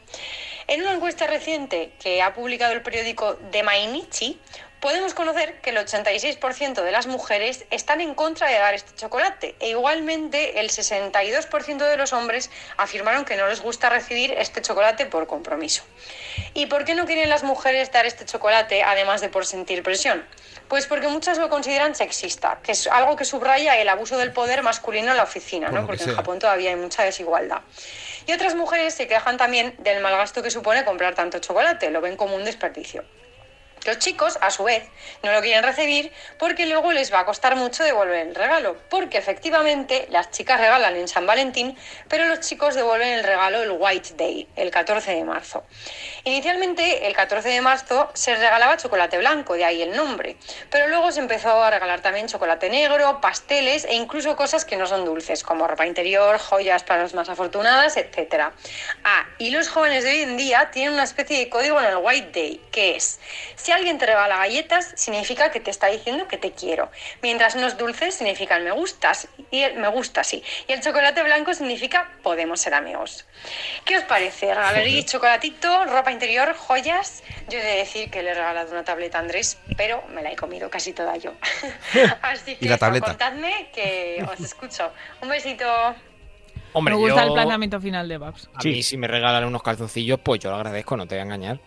[0.68, 4.40] En una encuesta reciente que ha publicado el periódico The Mainichi,
[4.80, 9.56] podemos conocer que el 86% de las mujeres están en contra de dar este chocolate
[9.60, 15.06] e igualmente el 62% de los hombres afirmaron que no les gusta recibir este chocolate
[15.06, 15.84] por compromiso.
[16.54, 20.26] ¿Y por qué no quieren las mujeres dar este chocolate además de por sentir presión?
[20.68, 24.64] Pues porque muchas lo consideran sexista, que es algo que subraya el abuso del poder
[24.64, 25.86] masculino en la oficina, ¿no?
[25.86, 26.16] porque en.
[26.16, 27.62] Japón todavía hay mucha desigualdad.
[28.28, 32.02] Y otras mujeres se quejan también del mal gasto que supone comprar tanto chocolate, lo
[32.02, 33.04] ven como un desperdicio.
[33.86, 34.84] Los chicos, a su vez,
[35.24, 39.18] no lo quieren recibir porque luego les va a costar mucho devolver el regalo, porque
[39.18, 41.78] efectivamente las chicas regalan en San Valentín,
[42.08, 45.64] pero los chicos devuelven el regalo el White Day, el 14 de marzo.
[46.24, 50.38] Inicialmente, el 14 de marzo se regalaba chocolate blanco, de ahí el nombre,
[50.70, 54.86] pero luego se empezó a regalar también chocolate negro, pasteles e incluso cosas que no
[54.88, 58.52] son dulces, como ropa interior, joyas para las más afortunadas, etc.
[59.04, 61.98] Ah, y los jóvenes de hoy en día tienen una especie de código en el
[61.98, 63.20] White Day, que es,
[63.70, 66.90] Si alguien te regala galletas, significa que te está diciendo que te quiero.
[67.22, 69.28] Mientras no es dulce, significa el me gustas.
[69.52, 70.44] Y el me gusta, sí.
[70.68, 73.28] Y el chocolate blanco significa podemos ser amigos.
[73.86, 74.48] ¿Qué os parece?
[74.56, 77.22] Regalaréis chocolatito, ropa interior, joyas.
[77.48, 80.32] Yo he de decir que le he regalado una tableta a Andrés, pero me la
[80.32, 81.34] he comido casi toda yo.
[82.24, 83.06] Así que Y la tableta.
[83.06, 84.92] contadme que os escucho.
[85.22, 85.66] Un besito.
[86.74, 88.50] Hombre, Me gusta yo- el planteamiento final de Babs.
[88.56, 91.24] A mí si me regalan unos calzoncillos, pues yo lo agradezco, no te voy a
[91.26, 91.60] engañar.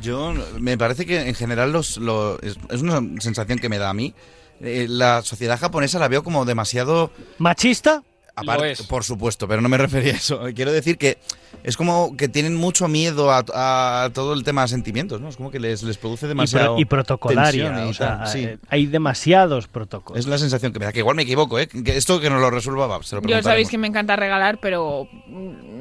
[0.00, 3.90] Yo me parece que en general los, lo- es, es una sensación que me da
[3.90, 4.14] a mí.
[4.62, 8.02] Eh, la sociedad japonesa la veo como demasiado ¿Machista?
[8.36, 8.82] Aparte, Lo es.
[8.82, 10.40] por supuesto, pero no me refería a eso.
[10.54, 11.18] Quiero decir que
[11.62, 15.28] es como que tienen mucho miedo a, a todo el tema de sentimientos, ¿no?
[15.28, 17.64] Es como que les, les produce Y, pro- demasiado y protocolaria.
[17.66, 18.44] tensión y o sea, tal, sí.
[18.44, 20.18] eh, hay demasiados protocolos.
[20.20, 21.66] Es la sensación que me da, que igual me equivoco, ¿eh?
[21.66, 24.58] Que esto que nos lo resuelva Babs, se lo Yo sabéis que me encanta regalar,
[24.60, 25.08] pero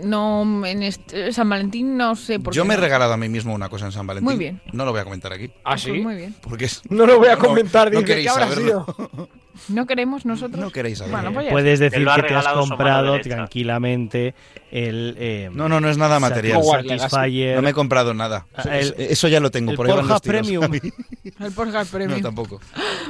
[0.03, 2.67] no en este, San Valentín no sé por Yo qué.
[2.69, 2.83] me he no.
[2.83, 4.25] regalado a mí mismo una cosa en San Valentín.
[4.29, 4.61] Muy bien.
[4.73, 5.51] No lo voy a comentar aquí.
[5.63, 6.35] ¿Ah, Pues muy bien.
[6.41, 8.85] Porque es- No lo voy a comentar, no dice, queréis ¿qué habrá saberlo.
[9.67, 10.59] ¿No queremos nosotros?
[10.61, 11.17] No queréis saberlo.
[11.17, 14.33] Bueno, pues Puedes decir que te has comprado tranquilamente
[14.71, 15.15] el.
[15.17, 16.61] eh, No, no, no es nada material.
[16.63, 17.55] Satisfyer.
[17.55, 18.45] No me he comprado nada.
[18.55, 20.21] Ah, el- Eso ya lo tengo, el por ahí tiros.
[20.21, 20.71] Premium.
[21.39, 22.19] El podcast premium.
[22.19, 22.59] No, tampoco.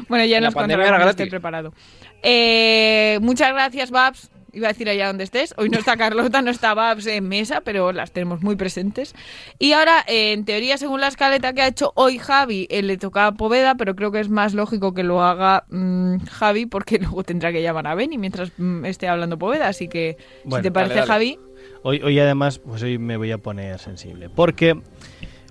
[0.07, 1.74] Bueno, ya La nos contarás esté preparado.
[2.22, 4.30] Eh, muchas gracias, Babs.
[4.51, 5.53] Iba a decir allá donde estés.
[5.57, 9.14] Hoy no está Carlota, no está Babs en mesa, pero las tenemos muy presentes.
[9.60, 12.97] Y ahora, eh, en teoría, según la escaleta que ha hecho hoy Javi, eh, le
[12.97, 16.97] toca a Poveda, pero creo que es más lógico que lo haga mm, Javi, porque
[16.99, 19.68] luego tendrá que llamar a Beni mientras mm, esté hablando Poveda.
[19.68, 21.12] Así que, Bueno, si te parece, dale, dale.
[21.14, 21.39] Javi,
[21.84, 24.30] Hoy, hoy además, pues hoy me voy a poner sensible.
[24.30, 24.80] Porque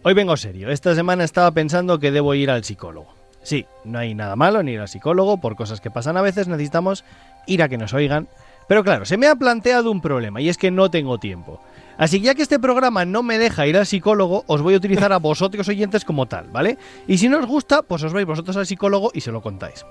[0.03, 0.70] hoy vengo serio.
[0.70, 3.14] Esta semana estaba pensando que debo ir al psicólogo.
[3.43, 5.41] Sí, no hay nada malo en ir al psicólogo.
[5.41, 7.05] Por cosas que pasan a veces necesitamos
[7.47, 8.29] ir a que nos oigan.
[8.68, 11.61] Pero claro, se me ha planteado un problema y es que no tengo tiempo.
[11.97, 14.76] Así que ya que este programa no me deja ir al psicólogo, os voy a
[14.76, 16.76] utilizar a vosotros oyentes como tal, ¿vale?
[17.07, 19.87] Y si no os gusta, pues os vais vosotros al psicólogo y se lo contáis.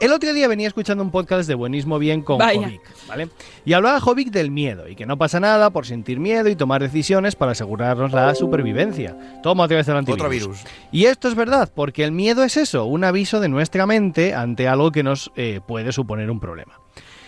[0.00, 2.68] El otro día venía escuchando un podcast de Buenismo Bien con Vaya.
[2.68, 3.28] Jovic, ¿vale?
[3.66, 6.80] Y hablaba Jovic del miedo y que no pasa nada por sentir miedo y tomar
[6.80, 9.14] decisiones para asegurarnos la supervivencia.
[9.42, 10.20] Toma otra vez el antivirus.
[10.22, 10.64] Otro virus.
[10.90, 14.68] Y esto es verdad, porque el miedo es eso, un aviso de nuestra mente ante
[14.68, 16.80] algo que nos eh, puede suponer un problema.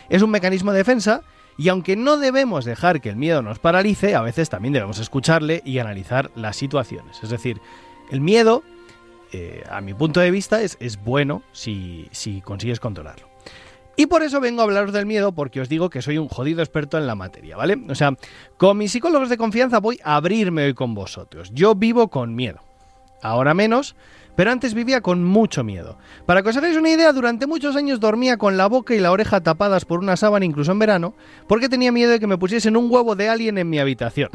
[0.09, 1.21] Es un mecanismo de defensa
[1.59, 5.61] y aunque no debemos dejar que el miedo nos paralice, a veces también debemos escucharle
[5.67, 7.23] y analizar las situaciones.
[7.23, 7.61] Es decir,
[8.11, 8.63] el miedo,
[9.33, 13.33] eh, a mi punto de vista, es, es bueno si, si consigues controlarlo.
[13.97, 16.63] Y por eso vengo a hablaros del miedo, porque os digo que soy un jodido
[16.63, 17.79] experto en la materia, ¿vale?
[17.89, 18.17] O sea,
[18.57, 21.51] con mis psicólogos de confianza voy a abrirme hoy con vosotros.
[21.53, 22.61] Yo vivo con miedo.
[23.21, 23.95] Ahora menos,
[24.35, 25.99] pero antes vivía con mucho miedo.
[26.27, 29.13] Para que os hagáis una idea, durante muchos años dormía con la boca y la
[29.13, 31.15] oreja tapadas por una sábana, incluso en verano,
[31.47, 34.31] porque tenía miedo de que me pusiesen un huevo de alien en mi habitación.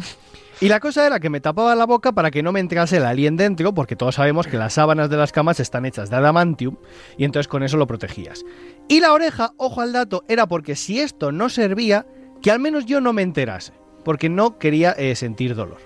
[0.60, 3.06] Y la cosa era que me tapaba la boca para que no me entrase el
[3.06, 6.78] alien dentro, porque todos sabemos que las sábanas de las camas están hechas de adamantium,
[7.16, 8.44] y entonces con eso lo protegías.
[8.88, 12.08] Y la oreja, ojo al dato, era porque si esto no servía,
[12.42, 15.78] que al menos yo no me enterase, porque no quería eh, sentir dolor.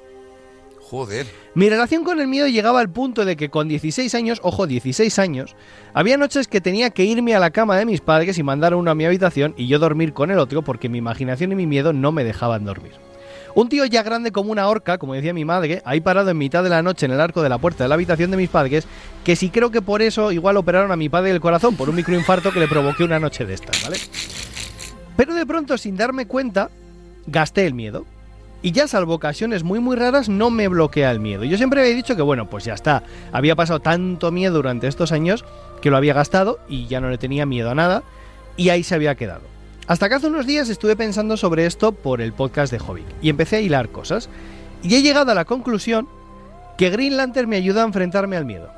[0.79, 1.25] Joder.
[1.53, 5.19] Mi relación con el miedo llegaba al punto de que con 16 años, ojo, 16
[5.19, 5.55] años,
[5.93, 8.91] había noches que tenía que irme a la cama de mis padres y mandar uno
[8.91, 11.93] a mi habitación y yo dormir con el otro porque mi imaginación y mi miedo
[11.93, 13.10] no me dejaban dormir.
[13.53, 16.63] Un tío ya grande como una horca, como decía mi madre, ahí parado en mitad
[16.63, 18.87] de la noche en el arco de la puerta de la habitación de mis padres,
[19.23, 21.95] que sí creo que por eso igual operaron a mi padre el corazón por un
[21.95, 23.97] microinfarto que le provoqué una noche de estas, ¿vale?
[25.17, 26.69] Pero de pronto, sin darme cuenta,
[27.27, 28.05] gasté el miedo.
[28.63, 31.43] Y ya salvo ocasiones muy muy raras no me bloquea el miedo.
[31.43, 33.03] Yo siempre había dicho que bueno, pues ya está.
[33.31, 35.43] Había pasado tanto miedo durante estos años
[35.81, 38.03] que lo había gastado y ya no le tenía miedo a nada
[38.57, 39.50] y ahí se había quedado.
[39.87, 43.29] Hasta que hace unos días estuve pensando sobre esto por el podcast de Hobbit y
[43.29, 44.29] empecé a hilar cosas
[44.83, 46.07] y he llegado a la conclusión
[46.77, 48.69] que Green Lantern me ayuda a enfrentarme al miedo.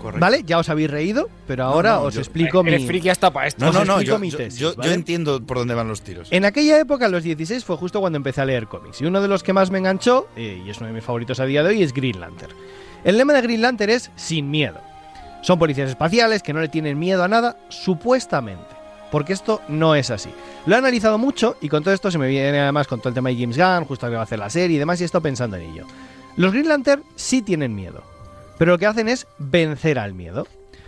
[0.00, 0.18] Correcto.
[0.20, 0.42] ¿Vale?
[0.46, 2.70] Ya os habéis reído, pero ahora no, os yo- explico mi...
[2.72, 3.62] Eres friki hasta para esto.
[3.64, 4.94] No, no, no, yo, mi yo- tesis, yo- yo ¿vale?
[4.94, 6.28] entiendo por dónde van los tiros.
[6.30, 9.02] En aquella época, a los 16, fue justo cuando empecé a leer cómics.
[9.02, 11.38] Y uno de los que más me enganchó, eh, y es uno de mis favoritos
[11.38, 12.52] a día de hoy, es Green Lantern.
[13.04, 14.80] El lema de Green Lantern es sin miedo.
[15.42, 18.79] Son policías espaciales que no le tienen miedo a nada, supuestamente.
[19.10, 20.30] Porque esto no es así.
[20.66, 23.14] Lo he analizado mucho y con todo esto se me viene además con todo el
[23.14, 25.06] tema de James Gunn, justo que va a hacer la serie y demás, y he
[25.06, 25.86] estado pensando en ello.
[26.36, 28.02] Los Green Lantern sí tienen miedo,
[28.58, 30.46] pero lo que hacen es vencer al miedo.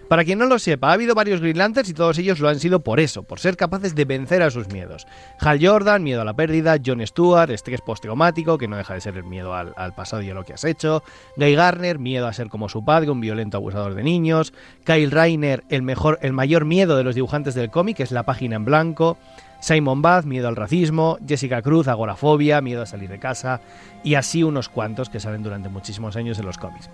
[0.09, 2.80] Para quien no lo sepa, ha habido varios Green y todos ellos lo han sido
[2.80, 5.07] por eso, por ser capaces de vencer a sus miedos.
[5.40, 9.16] Hal Jordan, miedo a la pérdida, John Stewart, estrés postraumático, que no deja de ser
[9.16, 11.03] el miedo al, al pasado y a lo que has hecho,
[11.36, 14.53] Guy Garner, miedo a ser como su padre, un violento abusador de niños,
[14.84, 18.57] Kyle Reiner, el, mejor, el mayor miedo de los dibujantes del cómic, es la página
[18.57, 19.16] en blanco,
[19.63, 23.61] Simon Bath, miedo al racismo, Jessica Cruz, agorafobia, miedo a salir de casa,
[24.03, 26.91] y así unos cuantos que salen durante muchísimos años en los cómics.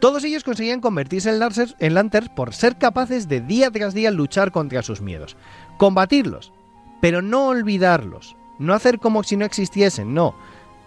[0.00, 4.10] Todos ellos conseguían convertirse en Lanterns, en Lanterns por ser capaces de día tras día
[4.10, 5.36] luchar contra sus miedos,
[5.76, 6.52] combatirlos,
[7.00, 10.34] pero no olvidarlos, no hacer como si no existiesen, no.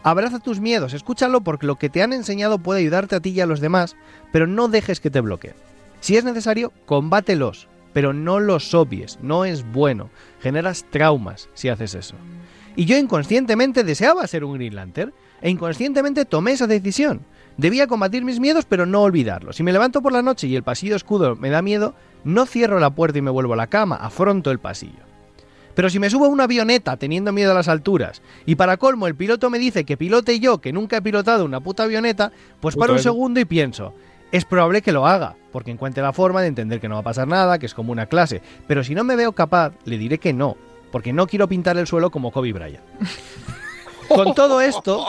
[0.04, 3.40] Abraza tus miedos, escúchalo porque lo que te han enseñado puede ayudarte a ti y
[3.40, 3.96] a los demás,
[4.34, 5.56] pero no dejes que te bloqueen.
[6.02, 10.10] Si es necesario, combátelos, pero no los obvies, no es bueno,
[10.42, 12.16] generas traumas si haces eso.
[12.76, 17.22] Y yo inconscientemente deseaba ser un Green Lantern, e inconscientemente tomé esa decisión.
[17.58, 19.58] Debía combatir mis miedos, pero no olvidarlos.
[19.58, 22.80] Si me levanto por la noche y el pasillo escudo me da miedo, no cierro
[22.80, 25.12] la puerta y me vuelvo a la cama, afronto el pasillo.
[25.76, 29.08] Pero si me subo a una avioneta teniendo miedo a las alturas, y para colmo
[29.08, 32.76] el piloto me dice que pilote yo, que nunca he pilotado una puta avioneta, pues
[32.76, 33.94] paro un segundo y pienso,
[34.32, 37.06] es probable que lo haga, porque encuentre la forma de entender que no va a
[37.06, 38.42] pasar nada, que es como una clase.
[38.68, 40.56] Pero si no me veo capaz, le diré que no,
[40.92, 42.84] porque no quiero pintar el suelo como Kobe Bryant.
[44.16, 45.06] Con todo esto,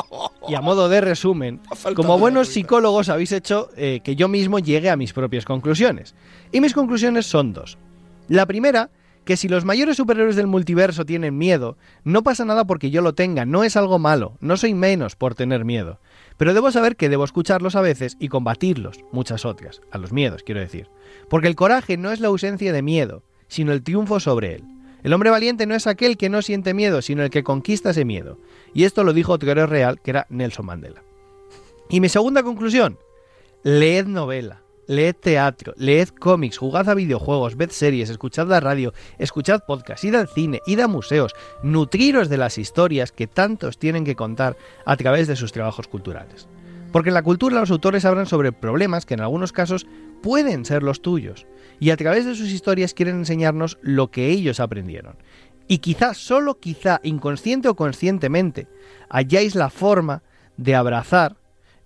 [0.49, 1.61] y a modo de resumen,
[1.97, 6.15] como buenos psicólogos habéis hecho eh, que yo mismo llegue a mis propias conclusiones.
[6.53, 7.79] Y mis conclusiones son dos.
[8.29, 8.91] La primera,
[9.25, 13.15] que si los mayores superhéroes del multiverso tienen miedo, no pasa nada porque yo lo
[13.15, 15.99] tenga, no es algo malo, no soy menos por tener miedo.
[16.37, 20.43] Pero debo saber que debo escucharlos a veces y combatirlos, muchas otras, a los miedos,
[20.43, 20.89] quiero decir.
[21.29, 24.65] Porque el coraje no es la ausencia de miedo, sino el triunfo sobre él.
[25.03, 28.05] El hombre valiente no es aquel que no siente miedo, sino el que conquista ese
[28.05, 28.39] miedo.
[28.73, 31.03] Y esto lo dijo otro héroe real, que era Nelson Mandela.
[31.89, 32.99] Y mi segunda conclusión,
[33.65, 34.62] leed novela,
[34.93, 40.15] leed teatro, leed cómics, jugad a videojuegos, ved series, escuchad la radio, escuchad podcast, id
[40.15, 44.97] al cine, id a museos, nutriros de las historias que tantos tienen que contar a
[44.97, 46.47] través de sus trabajos culturales.
[46.93, 49.87] Porque en la cultura los autores hablan sobre problemas que en algunos casos
[50.23, 51.47] pueden ser los tuyos,
[51.81, 55.17] y a través de sus historias quieren enseñarnos lo que ellos aprendieron.
[55.69, 58.69] Y quizá, solo quizá, inconsciente o conscientemente,
[59.09, 60.23] halláis la forma
[60.59, 61.37] de abrazar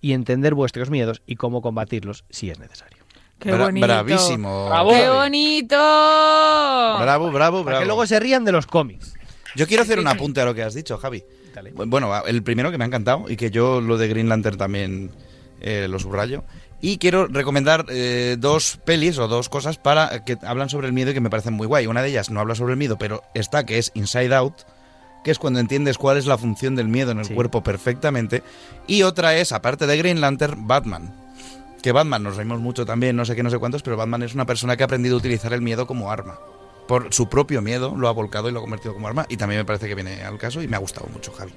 [0.01, 2.96] y entender vuestros miedos y cómo combatirlos si es necesario.
[3.39, 3.87] ¡Qué bonito!
[3.87, 4.71] Bravísimo.
[4.91, 5.77] ¡Qué bonito!
[5.77, 7.81] Bravo, bravo, Para bravo.
[7.81, 9.15] que luego se rían de los cómics.
[9.55, 11.23] Yo quiero hacer un apunte a lo que has dicho, Javi.
[11.75, 15.11] Bueno, el primero que me ha encantado y que yo lo de Green Lantern también
[15.61, 16.45] eh, lo subrayo.
[16.83, 21.11] Y quiero recomendar eh, dos pelis o dos cosas para que hablan sobre el miedo
[21.11, 21.87] y que me parecen muy guay.
[21.87, 24.55] Una de ellas no habla sobre el miedo, pero está que es Inside Out,
[25.25, 28.43] que es cuando entiendes cuál es la función del miedo en el cuerpo perfectamente.
[28.87, 31.15] Y otra es, aparte de Green Lantern, Batman.
[31.83, 34.35] Que Batman, nos reímos mucho también, no sé qué, no sé cuántos, pero Batman es
[34.35, 36.39] una persona que ha aprendido a utilizar el miedo como arma.
[36.89, 39.27] Por su propio miedo lo ha volcado y lo ha convertido como arma.
[39.29, 41.53] Y también me parece que viene al caso y me ha gustado mucho, Javi.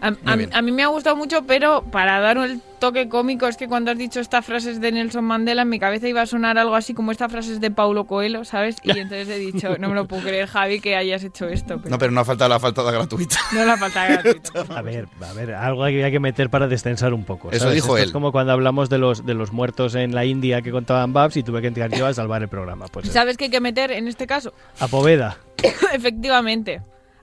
[0.00, 3.90] A, mí me ha gustado mucho, pero para dar el toque cómico es que cuando
[3.90, 6.94] has dicho estas frases de Nelson Mandela, en mi cabeza iba a sonar algo así
[6.94, 8.76] como estas frases de Paulo Coelho, ¿sabes?
[8.84, 11.78] Y entonces he dicho, no me lo puedo creer, Javi, que hayas hecho esto.
[11.78, 13.36] Pero No, pero no ha faltado la faltada gratuita.
[13.52, 14.64] no la falta gratuita.
[14.76, 17.50] A ver, a ver, algo hay que, hay que meter para destensar un poco.
[17.50, 18.04] Eso dijo Esto él.
[18.04, 21.36] Es como cuando hablamos de los, de los muertos en la India que contaban Babs
[21.36, 22.86] y tuve que entrar yo a salvar el programa.
[22.86, 23.08] Pues.
[23.08, 24.52] ¿Sabes qué hay que meter en este caso?
[24.78, 25.38] a Poveda.
[25.92, 26.80] Efectivamente.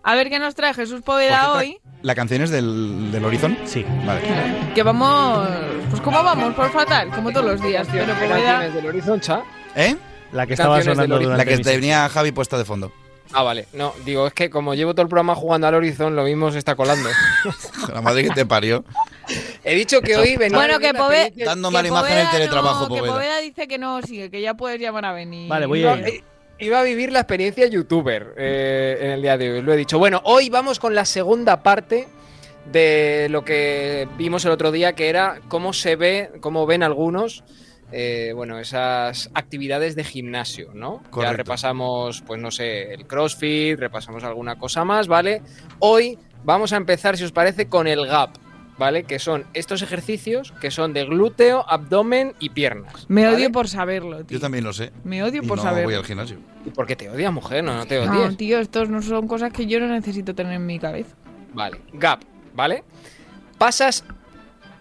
[0.07, 1.79] A ver qué nos trae Jesús Poveda hoy.
[2.03, 3.57] ¿La canción es del, del Horizon?
[3.65, 3.83] Sí.
[4.05, 4.21] Vale.
[4.75, 5.49] Que vamos.
[5.89, 7.87] Pues como vamos, por fatal, como todos los días.
[7.91, 8.69] Pero ¿Qué Poveda.
[8.69, 9.41] del Horizon, cha?
[9.75, 9.95] ¿Eh?
[10.31, 12.91] La que estaba sonando durante La que tenía Javi puesta de fondo.
[13.33, 13.65] Ah, vale.
[13.73, 16.59] No, digo, es que como llevo todo el programa jugando al Horizon, lo mismo se
[16.59, 17.09] está colando.
[17.91, 18.85] La madre que te parió.
[19.63, 21.31] He dicho que hoy venía Bueno, que Poveda.
[21.45, 23.13] Dando mala imagen el teletrabajo, no, que Poveda.
[23.15, 25.49] Poveda dice que no sigue, que ya puedes llamar a venir.
[25.49, 26.23] Vale, voy a ir.
[26.59, 29.99] Iba a vivir la experiencia youtuber eh, en el día de hoy, lo he dicho.
[29.99, 32.07] Bueno, hoy vamos con la segunda parte
[32.71, 37.43] de lo que vimos el otro día, que era cómo se ve, cómo ven algunos,
[37.91, 41.03] eh, bueno, esas actividades de gimnasio, ¿no?
[41.21, 45.41] Ya repasamos, pues no sé, el CrossFit, repasamos alguna cosa más, ¿vale?
[45.79, 48.44] Hoy vamos a empezar, si os parece, con el GAP.
[48.77, 49.03] ¿Vale?
[49.05, 53.05] Que son estos ejercicios que son de glúteo, abdomen y piernas.
[53.07, 53.37] Me ¿vale?
[53.37, 54.37] odio por saberlo, tío.
[54.37, 54.91] Yo también lo sé.
[55.05, 55.87] Me odio Y por no saberlo.
[55.87, 56.37] voy al gimnasio.
[56.65, 57.63] ¿Y por qué te odias, mujer?
[57.63, 58.35] No, no te No, odies.
[58.37, 61.15] tío, estos no son cosas que yo no necesito tener en mi cabeza.
[61.53, 62.19] Vale, gap,
[62.53, 62.83] ¿vale?
[63.57, 64.03] Pasas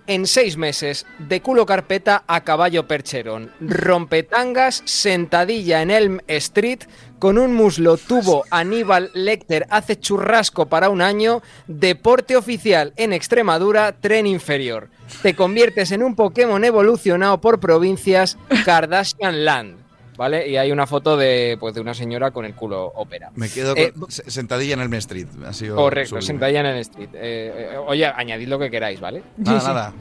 [0.07, 6.81] en seis meses de culo carpeta a caballo percherón, rompetangas, sentadilla en Elm Street,
[7.19, 13.93] con un muslo tubo Aníbal Lecter hace churrasco para un año, deporte oficial en Extremadura,
[14.01, 14.91] tren inferior.
[15.23, 19.84] Te conviertes en un Pokémon evolucionado por provincias, Kardashian Land.
[20.17, 20.49] ¿Vale?
[20.49, 23.31] Y hay una foto de, pues, de una señora con el culo ópera.
[23.35, 25.27] Me quedo Eh, con- se- sentadilla en el Main Street.
[25.45, 26.27] Ha sido Correcto, sublime.
[26.27, 27.09] sentadilla en el street.
[27.15, 29.23] Eh, eh, oye, añadid lo que queráis, ¿vale?
[29.37, 29.93] Nada, nada.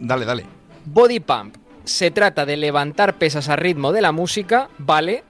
[0.00, 0.44] Dale, dale.
[0.86, 1.56] Body pump.
[1.84, 5.24] Se trata de levantar pesas a ritmo de la música, ¿vale?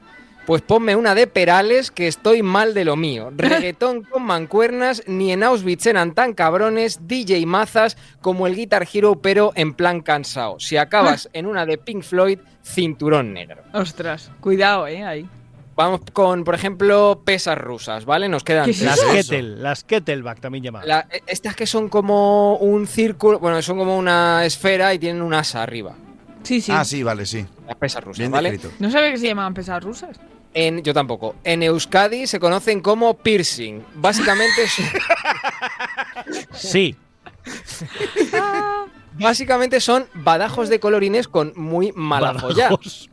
[0.49, 3.31] Pues ponme una de Perales que estoy mal de lo mío.
[3.37, 9.21] Reggaetón con mancuernas, ni en Auschwitz eran tan cabrones, DJ Mazas como el Guitar Hero,
[9.21, 10.59] pero en plan cansado.
[10.59, 13.61] Si acabas en una de Pink Floyd, cinturón negro.
[13.75, 15.29] Ostras, cuidado, eh, ahí.
[15.77, 18.27] Vamos con, por ejemplo, pesas rusas, ¿vale?
[18.31, 18.87] Nos quedan ¿Qué es tres.
[18.97, 19.01] Las?
[19.01, 20.89] Kettle, las Kettleback también llamadas.
[20.89, 25.21] La- eh, estas que son como un círculo, bueno, son como una esfera y tienen
[25.21, 25.95] un asa arriba.
[26.43, 26.73] Sí, sí.
[26.75, 27.45] Ah, sí, vale, sí.
[27.67, 28.51] Las pesas rusas, Bien ¿vale?
[28.53, 28.75] descrito.
[28.81, 30.19] No sabía que se llamaban pesas rusas.
[30.55, 31.37] En, yo tampoco.
[31.45, 33.83] En Euskadi se conocen como piercing.
[33.95, 34.85] Básicamente, son-
[36.53, 36.97] Sí.
[39.19, 42.65] básicamente son badajos de colorines con muy mala folla.
[42.71, 43.11] Badajos.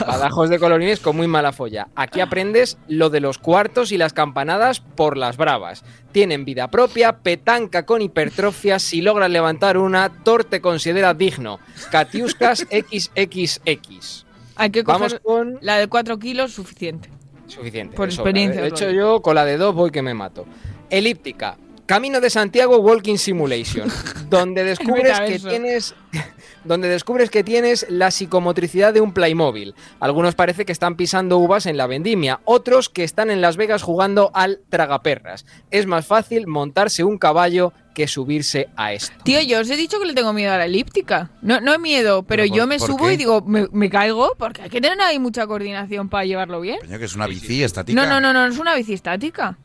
[0.00, 1.88] Badajos de colorines con muy mala folla.
[1.94, 5.84] Aquí aprendes lo de los cuartos y las campanadas por las bravas.
[6.10, 8.78] Tienen vida propia, petanca con hipertrofia.
[8.78, 11.60] Si logras levantar una, Thor te considera digno.
[11.90, 14.24] Katiuskas XXX.
[14.58, 17.08] Hay que Vamos coger con la de 4 kilos, suficiente.
[17.46, 17.96] Suficiente.
[17.96, 20.12] Por de experiencia, De os lo hecho, yo con la de dos voy que me
[20.14, 20.46] mato.
[20.90, 21.56] Elíptica.
[21.88, 23.90] Camino de Santiago Walking Simulation,
[24.28, 25.94] donde descubres que tienes
[26.64, 29.74] donde descubres que tienes la psicomotricidad de un Playmobil.
[29.98, 33.82] Algunos parece que están pisando uvas en la vendimia, otros que están en Las Vegas
[33.82, 35.46] jugando al tragaperras.
[35.70, 39.14] Es más fácil montarse un caballo que subirse a esto.
[39.24, 41.30] Tío, yo os he dicho que le tengo miedo a la elíptica.
[41.40, 43.14] No, no es miedo, pero, ¿Pero por- yo me subo qué?
[43.14, 46.80] y digo, me, me caigo porque hay que tener ahí mucha coordinación para llevarlo bien.
[46.80, 47.98] Coño, que es una bici estática.
[47.98, 49.56] No, no, no, no, es una bici estática.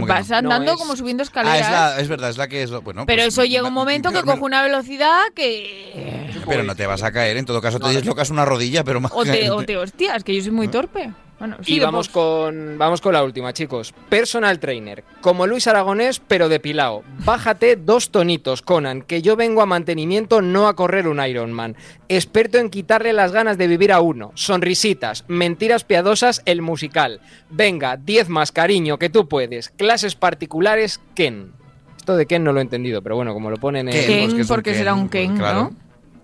[0.00, 1.60] ¿Cómo que Vas andando No, es- como subiendo Ah, escaleras.
[1.60, 2.70] es, la- es verdad, es la que es.
[2.70, 6.28] lo- Bueno, pero pues, eso llega un me- momento que coge una velocidad que...
[6.48, 9.12] Pero no te vas a caer, en todo caso te dislocas una rodilla, pero más.
[9.14, 11.10] O te, o te hostias, que yo soy muy torpe.
[11.38, 13.94] Bueno, Y vamos con, vamos con la última, chicos.
[14.08, 15.04] Personal trainer.
[15.20, 17.04] Como Luis Aragonés, pero depilado.
[17.24, 21.76] Bájate dos tonitos, Conan, que yo vengo a mantenimiento, no a correr un Ironman.
[22.08, 24.32] Experto en quitarle las ganas de vivir a uno.
[24.34, 27.20] Sonrisitas, mentiras piadosas, el musical.
[27.50, 29.68] Venga, 10 más, cariño, que tú puedes.
[29.68, 31.52] Clases particulares, Ken.
[31.96, 34.06] Esto de Ken no lo he entendido, pero bueno, como lo ponen en...
[34.06, 35.72] Ken, pues que porque Ken, será un pues Ken, claro.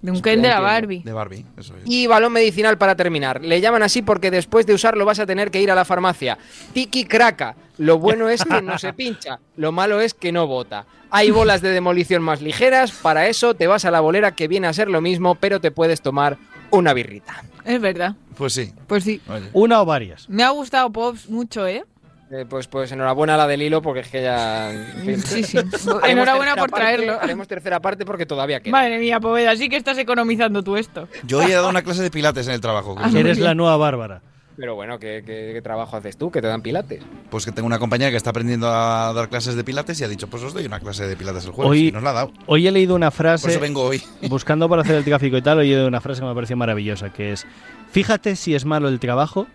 [0.05, 0.61] De un Ken de la.
[0.61, 1.03] Barbie.
[1.03, 1.83] De Barbie, eso es.
[1.87, 3.43] Y balón medicinal para terminar.
[3.43, 6.37] Le llaman así porque después de usarlo vas a tener que ir a la farmacia.
[6.75, 7.57] Tiki craca.
[7.79, 9.41] Lo bueno es que no se pincha.
[9.57, 10.85] Lo malo es que no bota.
[11.09, 12.93] Hay bolas de demolición más ligeras.
[12.93, 15.71] Para eso te vas a la bolera que viene a ser lo mismo, pero te
[15.71, 16.37] puedes tomar
[16.71, 17.43] una birrita.
[17.65, 18.15] Es verdad.
[18.37, 18.75] Pues sí.
[18.87, 19.23] Pues sí.
[19.27, 19.49] Oye.
[19.55, 20.29] Una o varias.
[20.29, 21.83] Me ha gustado Pops mucho, ¿eh?
[22.31, 24.72] Eh, pues, pues enhorabuena a la del hilo porque es que ya...
[24.72, 25.22] en fin.
[25.22, 25.59] Sí, sí.
[25.59, 27.18] Haremos Enhorabuena por parte- traerlo.
[27.20, 28.72] Haremos tercera parte porque todavía queda.
[28.72, 31.09] Madre mía, Poveda, sí que estás economizando tú esto.
[31.27, 32.97] Yo hoy he dado una clase de pilates en el trabajo.
[32.99, 34.22] Ah, Eres la nueva Bárbara.
[34.57, 36.31] Pero bueno, ¿qué, qué, qué trabajo haces tú?
[36.31, 37.03] Que te dan pilates.
[37.29, 40.09] Pues que tengo una compañera que está aprendiendo a dar clases de pilates y ha
[40.09, 41.70] dicho, pues os doy una clase de pilates el jueves.
[41.72, 42.33] Hoy- y nos la ha dado.
[42.47, 44.01] Hoy he leído una Por frase, eso vengo hoy.
[44.29, 46.57] buscando para hacer el tráfico y tal, hoy he leído una frase que me pareció
[46.57, 47.45] maravillosa, que es,
[47.91, 49.49] fíjate si es malo el trabajo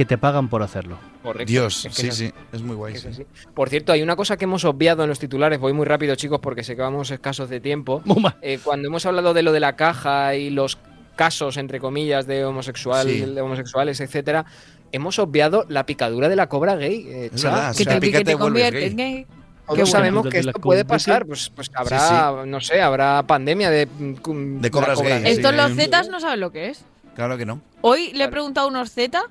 [0.00, 0.96] que te pagan por hacerlo.
[1.22, 1.50] Correcto.
[1.52, 2.94] Dios, Es que sí, es sí, es muy guay.
[2.94, 3.08] Es sí.
[3.08, 3.26] así.
[3.52, 6.40] Por cierto, hay una cosa que hemos obviado en los titulares, voy muy rápido chicos
[6.40, 8.02] porque sé que vamos escasos de tiempo.
[8.40, 10.78] Eh, cuando hemos hablado de lo de la caja y los
[11.16, 13.20] casos, entre comillas, de, homosexual, Sí.
[13.20, 14.46] de homosexuales, etcétera,
[14.90, 17.04] hemos obviado la picadura de la cobra gay.
[17.06, 17.50] eh, Es Cha.
[17.50, 19.26] verdad, Que si la te, que te conviertes gay.
[19.66, 24.60] Todos sabemos que esto puede pasar, pues, pues habrá, no sé, habrá pandemia de, mm,
[24.62, 25.40] De cobras la cobra gay, sí.
[25.42, 26.86] Estos los Zetas no saben lo que es.
[27.14, 27.60] Claro que no.
[27.82, 29.22] Hoy le he preguntado a unos Z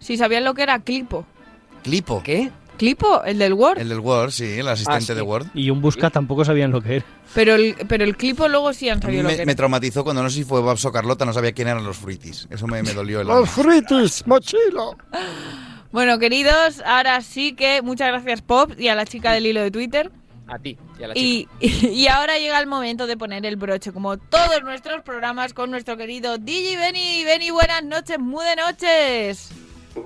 [0.00, 1.24] si sabían lo que era Clipo.
[1.84, 2.22] Clipo.
[2.24, 2.50] ¿Qué?
[2.80, 3.78] Clipo, el del Word.
[3.78, 5.14] El del Word, sí, el asistente sí.
[5.14, 5.48] de Word.
[5.52, 7.06] Y un busca tampoco sabían lo que era.
[7.34, 9.46] Pero el, pero el Clipo luego sí han sabido lo que me, era.
[9.46, 11.98] me traumatizó cuando no sé si fue Babs o Carlota, no sabía quién eran los
[11.98, 12.48] fruitis.
[12.50, 13.46] Eso me, me dolió el alma.
[13.46, 14.96] fritis, mochila.
[15.92, 19.72] Bueno, queridos, ahora sí que muchas gracias Pop y a la chica del hilo de
[19.72, 20.12] Twitter.
[20.46, 21.50] A ti y a la chica.
[21.60, 25.70] Y, y ahora llega el momento de poner el broche, como todos nuestros programas, con
[25.70, 27.24] nuestro querido DJ Benny.
[27.24, 29.50] Benny, buenas noches, muy de noches.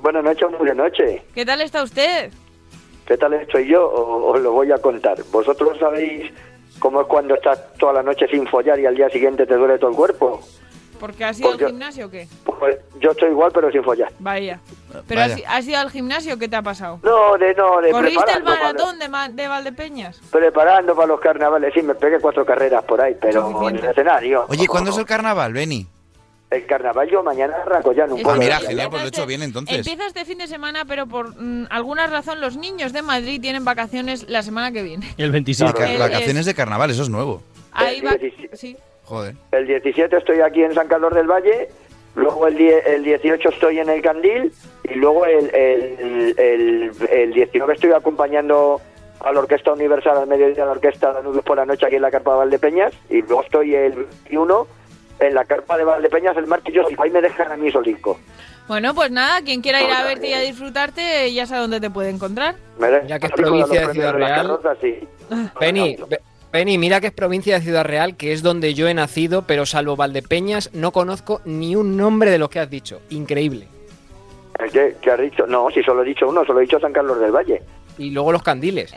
[0.02, 1.22] Buenas noches, muy de noche.
[1.34, 2.30] ¿Qué tal está usted?
[3.06, 3.86] ¿Qué tal estoy yo?
[3.86, 5.18] O- Os lo voy a contar.
[5.30, 6.32] ¿Vosotros sabéis
[6.78, 9.78] cómo es cuando estás toda la noche sin follar y al día siguiente te duele
[9.78, 10.40] todo el cuerpo?
[10.98, 12.28] ¿Porque has ido Porque- al gimnasio o qué?
[12.44, 14.10] Pues yo estoy igual, pero sin follar.
[14.20, 14.60] Vaya.
[15.06, 15.34] ¿Pero Vaya.
[15.48, 16.38] has, has ido al gimnasio?
[16.38, 17.00] ¿Qué te ha pasado?
[17.02, 20.20] No, de no, de ¿Corriste el maratón de, Ma- de Valdepeñas?
[20.30, 21.74] preparando para los carnavales.
[21.74, 24.46] Sí, me pegué cuatro carreras por ahí, pero en el escenario.
[24.48, 25.86] Oye, ¿cuándo es el carnaval, Beni?
[26.50, 28.40] El carnaval yo mañana arranco ya en un Ah, pueblo.
[28.42, 29.78] mira, genial, pues lo he hecho bien entonces.
[29.78, 33.64] Empieza este fin de semana, pero por mm, alguna razón los niños de Madrid tienen
[33.64, 35.06] vacaciones la semana que viene.
[35.16, 35.72] El 27.
[35.72, 37.42] Ca- El- Vacaciones de carnaval, eso es nuevo.
[37.72, 38.12] Ahí va.
[38.12, 38.76] El Sí.
[39.04, 39.34] Joder.
[39.52, 41.68] El 17 estoy aquí en San Carlos del Valle,
[42.14, 44.52] luego el, die- el 18 estoy en el Candil
[44.84, 48.80] y luego el, el, el, el 19 estoy acompañando
[49.20, 52.02] a la Orquesta Universal al mediodía, a la Orquesta Danubio por la noche aquí en
[52.02, 53.92] la Carpa de Valdepeñas y luego estoy el
[54.30, 54.66] 21
[55.28, 58.18] en la carpa de Valdepeñas el martes, yo si ahí me dejan a mí solico.
[58.66, 61.90] Bueno, pues nada, quien quiera ir a verte y a disfrutarte, ya sabe dónde te
[61.90, 62.56] puede encontrar.
[63.06, 64.58] Ya que es provincia de Ciudad Real.
[64.80, 65.06] sí.
[65.58, 66.20] Penny, Pe-
[66.50, 69.66] Penny, mira que es provincia de Ciudad Real, que es donde yo he nacido, pero
[69.66, 73.00] salvo Valdepeñas, no conozco ni un nombre de los que has dicho.
[73.10, 73.68] Increíble.
[74.58, 74.96] ¿El qué?
[75.02, 75.46] ¿Qué has dicho?
[75.46, 77.60] No, si solo he dicho uno, solo he dicho San Carlos del Valle.
[77.98, 78.94] Y luego los candiles.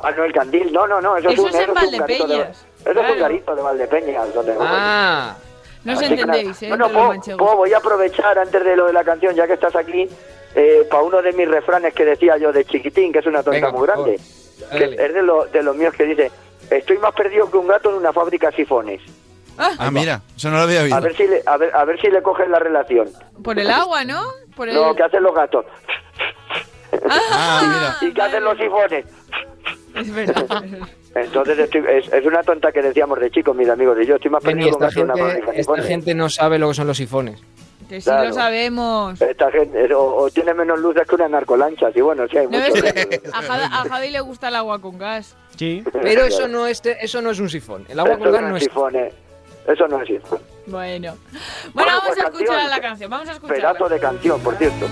[0.00, 1.98] Ah, no, el Candil, no, no, no, eso, Eso un, es en un garito de,
[2.08, 3.12] Valdepeñas, es claro.
[3.12, 4.34] un garito de Valdepeñas.
[4.34, 5.36] Donde Ah,
[5.84, 6.62] No os entendéis.
[6.62, 6.68] ¿eh?
[6.68, 7.14] Bueno, Po.
[7.36, 10.08] Po, voy a aprovechar antes de lo de la canción, ya que estás aquí,
[10.90, 13.70] para uno de mis refranes que decía yo de chiquitín, que es una tonta Venga,
[13.72, 14.20] muy grande.
[14.72, 16.30] Que es de, lo- de los míos que dice,
[16.70, 19.00] estoy más perdido que un gato en una fábrica de sifones.
[19.56, 21.00] Ah, mira, eso no lo había A oído.
[21.00, 23.08] ver si le, a ver, a ver si le coges la relación.
[23.42, 24.22] Por el agua, ¿no?
[24.54, 24.74] Por el...
[24.76, 25.64] Lo que hacen los gatos.
[27.10, 29.04] Ah, ¿Y qué hacen los sifones?
[29.96, 30.62] Es verdad.
[31.24, 34.30] Entonces estoy- es, es una tonta que decíamos de chicos, mis amigos, y yo estoy
[34.30, 35.86] más perdido esta una gente, de esta sifones.
[35.86, 37.40] gente no sabe lo que son los sifones.
[37.88, 38.28] que sí Claro.
[38.28, 39.20] lo sabemos.
[39.20, 42.58] Esta gente, o, o tiene menos luces que una narcolancha, y bueno, sí hay ¿No?
[42.58, 45.34] A, Javi, a Javi le gusta el agua con gas.
[45.56, 45.82] Sí.
[46.02, 47.86] Pero eso no es, eso no es un sifón.
[47.88, 49.12] El agua Eso con gas no es sifón, eh.
[49.66, 50.38] Eso no es sifón.
[50.66, 51.14] Bueno.
[51.14, 51.16] Bueno,
[51.74, 52.70] Bueno, vamos pues a escuchar canción.
[52.70, 53.10] la canción.
[53.10, 53.72] Vamos a escucharla.
[53.72, 54.86] Pedazo de canción, por cierto.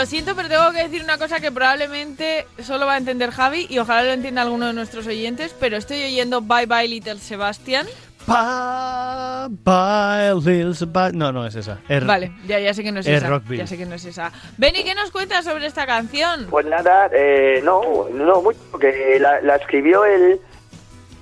[0.00, 3.66] Lo siento, pero tengo que decir una cosa que probablemente solo va a entender Javi
[3.68, 7.86] y ojalá lo entienda alguno de nuestros oyentes, pero estoy oyendo Bye Bye Little Sebastian.
[8.26, 11.80] Pa, bye, little Seba- No, no es esa.
[11.86, 13.28] Es- Vale, ya, ya sé que no es, es esa.
[13.28, 13.58] Rockville.
[13.58, 14.32] Ya sé que no es esa.
[14.56, 16.46] Benny, ¿qué nos cuentas sobre esta canción?
[16.48, 20.40] Pues nada, eh, no, no mucho, porque la, la escribió el,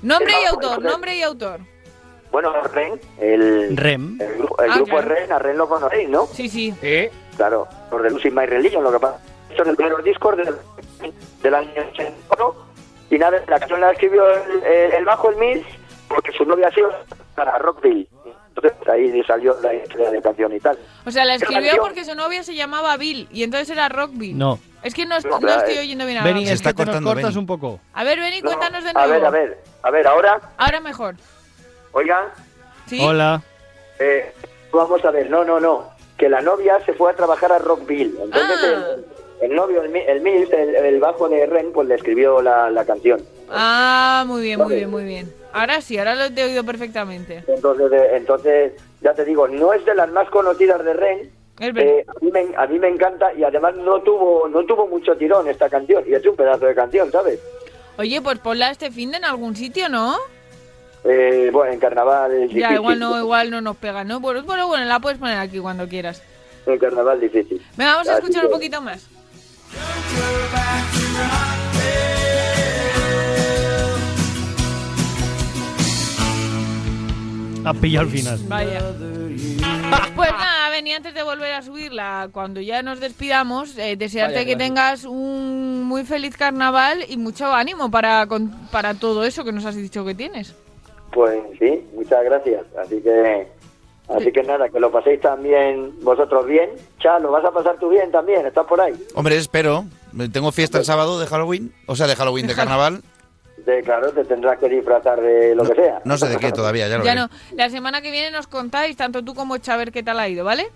[0.03, 1.59] Nombre y autor, nombre y autor.
[2.31, 4.18] bueno, Ren, el, Rem.
[4.20, 5.12] el, gru- el Ah, grupo claro.
[5.14, 6.26] es Ren, a Ren lo conocéis, ¿no?
[6.33, 6.72] Sí, sí.
[6.81, 7.11] ¿Eh?
[7.39, 9.18] Claro, los de Lucy My Religion, lo que pasa.
[9.57, 10.55] Son el primer disco del,
[11.43, 12.55] del año 81
[13.11, 15.66] y nada, la canción la escribió el, el- el bajo, el Mills,
[16.09, 16.91] porque su novia ha sido
[17.34, 18.07] para Rockville.
[18.49, 20.76] Entonces ahí salió la historia de canción y tal.
[21.07, 24.34] O sea, la escribió canción- porque su novia se llamaba Bill y entonces era Rockville.
[24.36, 24.59] No.
[24.82, 25.80] Es que no, No, no estoy eh.
[25.80, 26.53] oyendo bien a Benny, Rockville.
[26.55, 27.39] es que te nos cortando, cortas Benny.
[27.39, 27.80] un poco.
[27.95, 29.11] A ver, Benny, No, cuéntanos de a nuevo.
[29.12, 31.14] ver, a ver, a ver, ahora, Ahora mejor.
[31.93, 32.24] oigan,
[32.86, 33.01] ¿Sí?
[33.03, 33.41] Hola.
[34.01, 34.34] eh,
[34.72, 35.89] vamos a ver, no, no, no,
[36.19, 38.14] que la novia se fue a trabajar a Rockville.
[38.23, 38.97] Entonces Ah.
[39.41, 42.71] el, el novio, el, el Mills, el, el bajo de Ren, pues le escribió la,
[42.71, 43.23] la canción.
[43.51, 45.33] Ah, muy bien, muy bien, muy bien.
[45.53, 47.45] Ahora sí, ahora lo te he oído perfectamente.
[47.47, 51.31] Entonces, eh, entonces, ya te digo, no es de las más conocidas de Ren.
[51.61, 55.16] Eh, a, mí me, a mí me encanta y además no tuvo no tuvo mucho
[55.16, 56.05] tirón esta canción.
[56.07, 57.41] Y es un pedazo de canción, ¿sabes?
[57.97, 60.16] Oye, pues ponla este fin de en algún sitio, ¿no?
[61.05, 62.75] Eh, bueno, en carnaval es Ya, difícil.
[62.77, 64.21] igual no, igual no nos pega, ¿no?
[64.21, 66.23] Bueno, bueno, bueno, la puedes poner aquí cuando quieras.
[66.67, 67.63] En carnaval difícil.
[67.77, 69.07] Venga, vamos a Así escuchar que- un poquito más.
[77.65, 78.39] Ha pillado al final.
[78.49, 78.81] Vaya.
[80.17, 84.47] Pues nada, Beni, antes de volver a subirla, cuando ya nos despidamos, eh, desearte Vaya
[84.47, 89.53] que tengas un muy feliz carnaval y mucho ánimo para, con- para todo eso que
[89.53, 90.55] nos has dicho que tienes.
[91.13, 92.63] Pues sí, muchas gracias.
[92.77, 93.47] Así que
[94.09, 96.71] así que nada, que lo paséis también vosotros bien.
[96.99, 98.95] Cha, lo vas a pasar tú bien también, estás por ahí.
[99.15, 99.85] Hombre, espero.
[100.33, 101.73] Tengo fiesta el sábado de Halloween.
[101.87, 103.03] O sea, de Halloween, de carnaval.
[103.67, 106.01] De, claro, te tendrás que disfrazar de lo que sea.
[106.05, 107.21] No sé de qué todavía, ya lo Ya veré.
[107.27, 110.45] no, la semana que viene nos contáis, tanto tú como Chaver, qué tal ha ido,
[110.45, 110.69] ¿vale?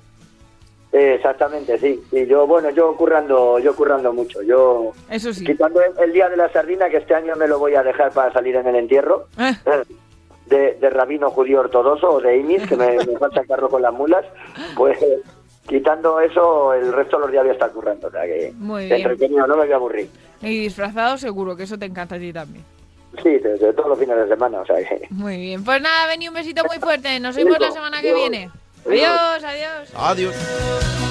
[0.93, 2.03] Eh, exactamente, sí.
[2.13, 4.43] Y yo, bueno, yo currando, yo currando mucho.
[4.43, 5.43] Yo Eso sí.
[5.47, 8.13] quitando el, el día de la sardina, que este año me lo voy a dejar
[8.13, 9.55] para salir en el entierro, Eh,
[10.53, 13.83] de, de rabino judío ortodoxo o de Imis, que me, me falta el carro con
[13.83, 14.25] las mulas,
[14.77, 14.99] pues
[15.67, 18.09] quitando eso, el resto de los días voy a estar currando.
[18.09, 18.97] O sea que Muy bien.
[18.99, 20.09] entretenido, no me voy a aburrir.
[20.43, 22.65] y disfrazado seguro, que eso te encanta a ti también.
[23.23, 25.07] Sí, desde todos los fines de semana, o sea que...
[25.11, 25.65] Muy bien.
[25.65, 27.21] Pues nada, Beni, un besito muy fuerte.
[27.21, 28.51] Nos vemos la semana que viene.
[28.87, 29.93] Adiós, adiós.
[29.95, 31.02] Adiós.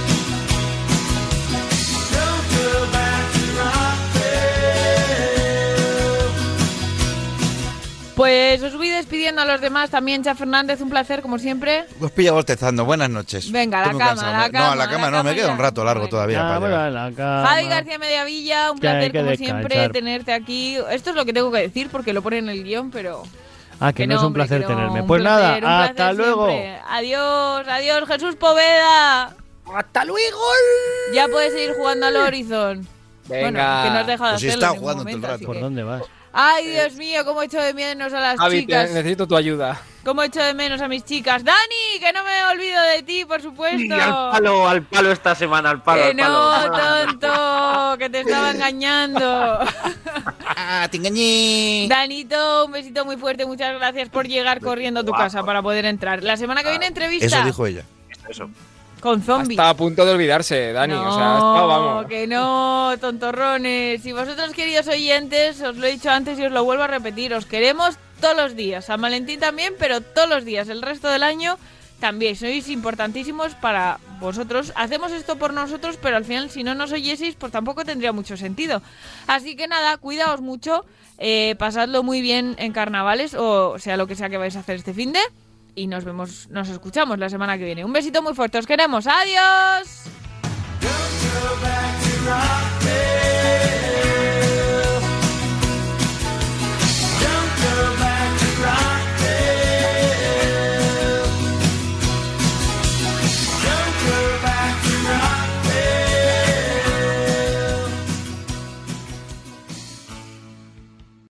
[8.21, 9.89] Pues os voy despidiendo a los demás.
[9.89, 11.85] También, Cha Fernández, un placer, como siempre.
[11.99, 12.85] Os pilla bostezando.
[12.85, 13.51] Buenas noches.
[13.51, 14.29] Venga, a la cama, cansado.
[14.29, 15.53] a la No, a la cama, la no, me queda ya.
[15.53, 16.41] un rato largo todavía.
[16.41, 16.87] Ah, para bueno, llegar.
[16.87, 17.47] a la cama.
[17.47, 20.77] Javi García Mediavilla, un Que placer, como siempre, tenerte aquí.
[20.91, 23.23] Esto es lo que tengo que decir porque lo pone en el guion, pero.
[23.79, 25.01] Ah, que no, es un hombre, placer tenerme.
[25.01, 26.45] un Pues placer, nada, hasta luego.
[26.47, 26.79] siempre.
[26.89, 29.35] Adiós, adiós, Jesús Poveda.
[29.75, 30.37] ¡Hasta luego!
[31.11, 32.87] Ya puedes seguir jugando al Horizon.
[33.27, 33.41] Venga.
[33.41, 35.45] Bueno, que no has dejado de Pues hacerlo está jugando todo el rato.
[35.47, 36.03] ¿Por que- dónde vas?
[36.33, 38.91] Ay, Dios mío, cómo echo de menos a las Javi, te- chicas.
[38.91, 39.81] necesito tu ayuda.
[40.05, 41.43] Cómo echo de menos a mis chicas.
[41.43, 43.81] Dani, que no me olvido de ti, por supuesto.
[43.83, 46.65] Y al palo, al palo esta semana, al palo, que al palo.
[46.65, 49.59] no, tonto, que te estaba engañando.
[50.55, 51.85] Ah, te engañé.
[51.89, 53.45] Danito, un besito muy fuerte.
[53.45, 56.23] Muchas gracias por llegar corriendo a tu casa para poder entrar.
[56.23, 57.83] La semana que viene entrevista Eso dijo ella.
[58.27, 58.49] Eso.
[59.01, 59.51] Con zombies.
[59.51, 60.93] Está a punto de olvidarse, Dani.
[60.93, 61.25] No, o sea,
[61.65, 62.05] vamos.
[62.05, 64.05] que no, tontorrones.
[64.05, 67.33] Y vosotros, queridos oyentes, os lo he dicho antes y os lo vuelvo a repetir,
[67.33, 68.85] os queremos todos los días.
[68.85, 70.69] San Valentín también, pero todos los días.
[70.69, 71.57] El resto del año
[71.99, 72.35] también.
[72.35, 74.71] Sois importantísimos para vosotros.
[74.75, 78.37] Hacemos esto por nosotros, pero al final, si no nos oyeseis, pues tampoco tendría mucho
[78.37, 78.81] sentido.
[79.27, 80.85] Así que nada, cuidaos mucho.
[81.23, 84.77] eh, pasadlo muy bien en carnavales, o sea lo que sea que vais a hacer
[84.77, 85.19] este fin de
[85.75, 87.85] y nos vemos, nos escuchamos la semana que viene.
[87.85, 90.03] Un besito muy fuerte, os queremos, adiós.